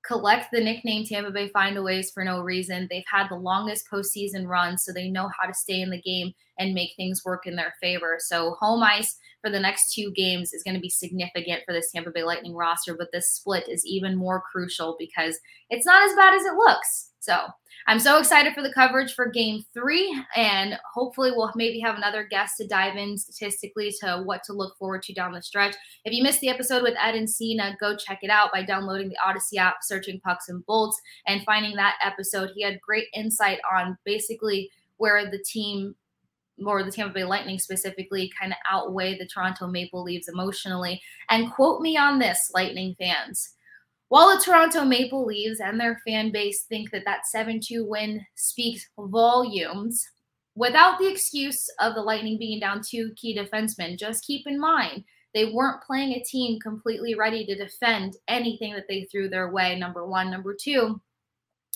collect 0.06 0.50
the 0.52 0.60
nickname 0.60 1.04
Tampa 1.04 1.30
Bay 1.30 1.48
Findaways 1.48 2.12
for 2.12 2.24
no 2.24 2.40
reason. 2.40 2.86
They've 2.88 3.02
had 3.10 3.28
the 3.28 3.36
longest 3.36 3.86
postseason 3.92 4.46
run, 4.46 4.78
so 4.78 4.92
they 4.92 5.08
know 5.08 5.28
how 5.38 5.46
to 5.46 5.54
stay 5.54 5.80
in 5.80 5.90
the 5.90 6.00
game 6.00 6.32
and 6.58 6.74
make 6.74 6.90
things 6.96 7.22
work 7.24 7.46
in 7.46 7.56
their 7.56 7.74
favor. 7.80 8.18
So, 8.20 8.56
home 8.60 8.82
ice 8.82 9.16
for 9.42 9.50
the 9.50 9.60
next 9.60 9.92
two 9.92 10.12
games 10.12 10.52
is 10.52 10.62
going 10.62 10.74
to 10.74 10.80
be 10.80 10.88
significant 10.88 11.62
for 11.66 11.72
this 11.72 11.90
Tampa 11.90 12.10
Bay 12.10 12.22
Lightning 12.22 12.54
roster, 12.54 12.94
but 12.96 13.08
this 13.12 13.30
split 13.30 13.68
is 13.68 13.84
even 13.84 14.16
more 14.16 14.42
crucial 14.50 14.96
because 14.98 15.38
it's 15.70 15.86
not 15.86 16.08
as 16.08 16.14
bad 16.14 16.34
as 16.34 16.44
it 16.44 16.54
looks. 16.54 17.10
So, 17.26 17.48
I'm 17.88 17.98
so 17.98 18.18
excited 18.18 18.54
for 18.54 18.62
the 18.62 18.72
coverage 18.72 19.14
for 19.14 19.26
game 19.26 19.64
three, 19.74 20.16
and 20.36 20.78
hopefully, 20.94 21.32
we'll 21.34 21.50
maybe 21.56 21.80
have 21.80 21.96
another 21.96 22.24
guest 22.24 22.54
to 22.58 22.68
dive 22.68 22.96
in 22.96 23.18
statistically 23.18 23.92
to 24.00 24.22
what 24.24 24.44
to 24.44 24.52
look 24.52 24.78
forward 24.78 25.02
to 25.02 25.12
down 25.12 25.32
the 25.32 25.42
stretch. 25.42 25.74
If 26.04 26.12
you 26.12 26.22
missed 26.22 26.40
the 26.40 26.48
episode 26.48 26.84
with 26.84 26.94
Ed 27.02 27.16
and 27.16 27.28
Cena, 27.28 27.76
go 27.80 27.96
check 27.96 28.20
it 28.22 28.30
out 28.30 28.52
by 28.52 28.62
downloading 28.62 29.08
the 29.08 29.18
Audacy 29.24 29.58
app, 29.58 29.78
searching 29.82 30.20
Pucks 30.20 30.48
and 30.48 30.64
Bolts, 30.66 31.00
and 31.26 31.42
finding 31.44 31.74
that 31.74 31.96
episode. 32.04 32.50
He 32.54 32.62
had 32.62 32.80
great 32.80 33.08
insight 33.12 33.58
on 33.72 33.98
basically 34.04 34.70
where 34.98 35.28
the 35.28 35.42
team 35.44 35.96
or 36.64 36.84
the 36.84 36.92
Tampa 36.92 37.12
Bay 37.12 37.24
Lightning 37.24 37.58
specifically 37.58 38.32
kind 38.40 38.52
of 38.52 38.58
outweigh 38.70 39.18
the 39.18 39.26
Toronto 39.26 39.66
Maple 39.66 40.04
Leafs 40.04 40.28
emotionally. 40.28 41.02
And 41.28 41.52
quote 41.52 41.80
me 41.80 41.96
on 41.96 42.20
this, 42.20 42.52
Lightning 42.54 42.94
fans. 43.00 43.55
While 44.08 44.36
the 44.36 44.42
Toronto 44.42 44.84
Maple 44.84 45.26
Leafs 45.26 45.60
and 45.60 45.80
their 45.80 46.00
fan 46.06 46.30
base 46.30 46.64
think 46.64 46.90
that 46.92 47.04
that 47.04 47.26
7 47.26 47.60
2 47.60 47.84
win 47.84 48.24
speaks 48.36 48.88
volumes, 48.98 50.04
without 50.54 50.98
the 50.98 51.10
excuse 51.10 51.68
of 51.80 51.94
the 51.94 52.02
Lightning 52.02 52.38
being 52.38 52.60
down 52.60 52.82
two 52.86 53.12
key 53.16 53.36
defensemen, 53.36 53.98
just 53.98 54.24
keep 54.24 54.46
in 54.46 54.60
mind 54.60 55.04
they 55.34 55.52
weren't 55.52 55.82
playing 55.82 56.12
a 56.12 56.22
team 56.22 56.58
completely 56.60 57.14
ready 57.14 57.44
to 57.44 57.54
defend 57.54 58.16
anything 58.26 58.72
that 58.72 58.86
they 58.88 59.04
threw 59.04 59.28
their 59.28 59.50
way. 59.50 59.78
Number 59.78 60.06
one. 60.06 60.30
Number 60.30 60.56
two, 60.58 60.98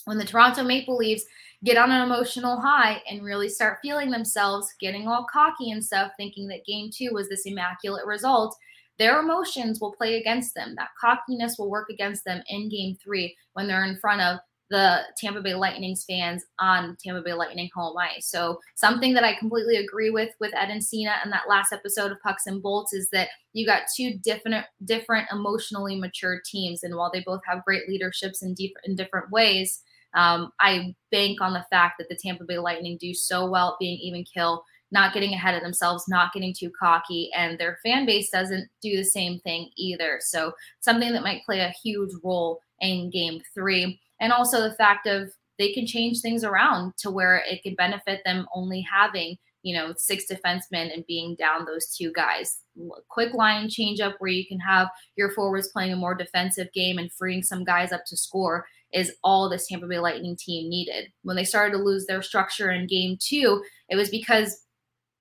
when 0.05 0.17
the 0.17 0.25
Toronto 0.25 0.63
Maple 0.63 0.97
Leafs 0.97 1.25
get 1.63 1.77
on 1.77 1.91
an 1.91 2.01
emotional 2.01 2.59
high 2.59 3.03
and 3.07 3.23
really 3.23 3.47
start 3.47 3.77
feeling 3.83 4.09
themselves 4.09 4.73
getting 4.79 5.07
all 5.07 5.27
cocky 5.31 5.69
and 5.69 5.85
stuff, 5.85 6.11
thinking 6.17 6.47
that 6.47 6.65
game 6.65 6.89
two 6.91 7.11
was 7.13 7.29
this 7.29 7.45
immaculate 7.45 8.05
result, 8.07 8.57
their 9.01 9.19
emotions 9.19 9.81
will 9.81 9.93
play 9.93 10.17
against 10.17 10.53
them. 10.53 10.75
That 10.77 10.89
cockiness 10.99 11.57
will 11.57 11.71
work 11.71 11.89
against 11.89 12.23
them 12.23 12.43
in 12.49 12.69
game 12.69 12.95
three 13.03 13.35
when 13.53 13.67
they're 13.67 13.83
in 13.83 13.97
front 13.97 14.21
of 14.21 14.37
the 14.69 14.99
Tampa 15.17 15.41
Bay 15.41 15.55
Lightning's 15.55 16.05
fans 16.07 16.45
on 16.59 16.95
Tampa 17.03 17.23
Bay 17.23 17.33
Lightning 17.33 17.67
home 17.73 17.97
ice. 17.97 18.27
So 18.27 18.59
something 18.75 19.15
that 19.15 19.23
I 19.23 19.33
completely 19.39 19.77
agree 19.77 20.11
with 20.11 20.29
with 20.39 20.53
Ed 20.55 20.69
and 20.69 20.83
Cena 20.83 21.15
and 21.23 21.33
that 21.33 21.49
last 21.49 21.73
episode 21.73 22.11
of 22.11 22.21
Pucks 22.21 22.45
and 22.45 22.61
Bolts 22.61 22.93
is 22.93 23.09
that 23.11 23.29
you 23.53 23.65
got 23.65 23.81
two 23.97 24.19
different 24.23 24.67
different 24.85 25.27
emotionally 25.31 25.99
mature 25.99 26.39
teams, 26.45 26.83
and 26.83 26.95
while 26.95 27.09
they 27.11 27.23
both 27.25 27.41
have 27.47 27.65
great 27.65 27.89
leaderships 27.89 28.43
in, 28.43 28.53
deep, 28.53 28.75
in 28.85 28.95
different 28.95 29.31
ways, 29.31 29.81
um, 30.13 30.51
I 30.59 30.93
bank 31.11 31.41
on 31.41 31.53
the 31.53 31.65
fact 31.71 31.95
that 31.97 32.07
the 32.07 32.19
Tampa 32.21 32.43
Bay 32.43 32.59
Lightning 32.59 32.99
do 33.01 33.15
so 33.15 33.49
well 33.49 33.77
being 33.79 33.97
even 33.97 34.23
kill 34.31 34.63
not 34.91 35.13
getting 35.13 35.33
ahead 35.33 35.55
of 35.55 35.63
themselves, 35.63 36.05
not 36.07 36.33
getting 36.33 36.53
too 36.53 36.71
cocky, 36.77 37.29
and 37.35 37.57
their 37.57 37.79
fan 37.83 38.05
base 38.05 38.29
doesn't 38.29 38.69
do 38.81 38.97
the 38.97 39.03
same 39.03 39.39
thing 39.39 39.69
either. 39.77 40.19
So, 40.21 40.53
something 40.79 41.13
that 41.13 41.23
might 41.23 41.45
play 41.45 41.61
a 41.61 41.73
huge 41.83 42.11
role 42.23 42.59
in 42.81 43.09
game 43.09 43.41
three. 43.53 43.99
And 44.19 44.33
also 44.33 44.61
the 44.61 44.75
fact 44.75 45.07
of 45.07 45.31
they 45.57 45.71
can 45.71 45.85
change 45.85 46.21
things 46.21 46.43
around 46.43 46.93
to 46.97 47.11
where 47.11 47.43
it 47.47 47.61
could 47.63 47.75
benefit 47.75 48.21
them 48.25 48.47
only 48.53 48.81
having, 48.81 49.37
you 49.63 49.75
know, 49.75 49.93
six 49.95 50.25
defensemen 50.29 50.93
and 50.93 51.05
being 51.07 51.35
down 51.35 51.65
those 51.65 51.95
two 51.95 52.11
guys. 52.13 52.63
Quick 53.09 53.33
line 53.33 53.69
change 53.69 53.99
up 53.99 54.15
where 54.19 54.31
you 54.31 54.45
can 54.47 54.59
have 54.59 54.89
your 55.15 55.31
forwards 55.31 55.69
playing 55.69 55.93
a 55.93 55.95
more 55.97 56.15
defensive 56.15 56.71
game 56.73 56.97
and 56.97 57.11
freeing 57.11 57.43
some 57.43 57.63
guys 57.63 57.91
up 57.91 58.05
to 58.07 58.17
score 58.17 58.65
is 58.91 59.13
all 59.23 59.49
this 59.49 59.67
Tampa 59.67 59.87
Bay 59.87 59.99
Lightning 59.99 60.35
team 60.35 60.69
needed. 60.69 61.11
When 61.23 61.35
they 61.35 61.43
started 61.43 61.77
to 61.77 61.83
lose 61.83 62.05
their 62.05 62.21
structure 62.21 62.71
in 62.71 62.87
game 62.87 63.17
two, 63.21 63.63
it 63.89 63.95
was 63.95 64.09
because 64.09 64.65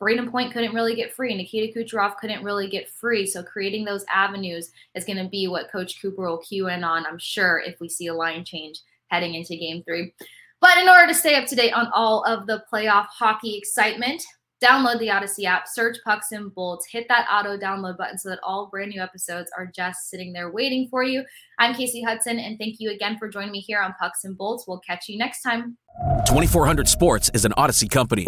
Brayden 0.00 0.30
Point 0.30 0.52
couldn't 0.52 0.74
really 0.74 0.94
get 0.94 1.12
free. 1.12 1.34
Nikita 1.36 1.78
Kucherov 1.78 2.16
couldn't 2.16 2.42
really 2.42 2.68
get 2.68 2.88
free. 2.88 3.26
So 3.26 3.42
creating 3.42 3.84
those 3.84 4.04
avenues 4.12 4.70
is 4.94 5.04
going 5.04 5.18
to 5.18 5.28
be 5.28 5.46
what 5.46 5.70
Coach 5.70 6.00
Cooper 6.00 6.26
will 6.26 6.38
cue 6.38 6.68
in 6.68 6.82
on, 6.82 7.04
I'm 7.06 7.18
sure, 7.18 7.62
if 7.64 7.78
we 7.80 7.88
see 7.88 8.06
a 8.06 8.14
line 8.14 8.44
change 8.44 8.80
heading 9.08 9.34
into 9.34 9.56
game 9.56 9.82
three. 9.82 10.14
But 10.60 10.78
in 10.78 10.88
order 10.88 11.06
to 11.06 11.14
stay 11.14 11.36
up 11.36 11.46
to 11.48 11.54
date 11.54 11.72
on 11.72 11.90
all 11.94 12.24
of 12.24 12.46
the 12.46 12.64
playoff 12.72 13.06
hockey 13.06 13.56
excitement, 13.56 14.22
download 14.62 14.98
the 14.98 15.08
Audacy 15.08 15.44
app, 15.44 15.66
search 15.66 15.96
Pucks 16.04 16.32
and 16.32 16.54
Bolts, 16.54 16.86
hit 16.86 17.06
that 17.08 17.26
auto 17.30 17.58
download 17.58 17.96
button 17.96 18.18
so 18.18 18.28
that 18.28 18.40
all 18.42 18.66
brand 18.66 18.90
new 18.90 19.02
episodes 19.02 19.50
are 19.56 19.66
just 19.66 20.10
sitting 20.10 20.32
there 20.32 20.50
waiting 20.50 20.88
for 20.88 21.02
you. 21.02 21.24
I'm 21.58 21.74
Kasey 21.74 22.04
Hudson, 22.04 22.38
and 22.38 22.58
thank 22.58 22.76
you 22.78 22.90
again 22.90 23.18
for 23.18 23.28
joining 23.28 23.52
me 23.52 23.60
here 23.60 23.80
on 23.80 23.94
Pucks 23.98 24.24
and 24.24 24.36
Bolts. 24.36 24.66
We'll 24.66 24.80
catch 24.80 25.08
you 25.08 25.18
next 25.18 25.42
time. 25.42 25.78
2400 26.26 26.88
Sports 26.88 27.30
is 27.32 27.44
an 27.44 27.52
Audacy 27.52 27.88
company. 27.88 28.26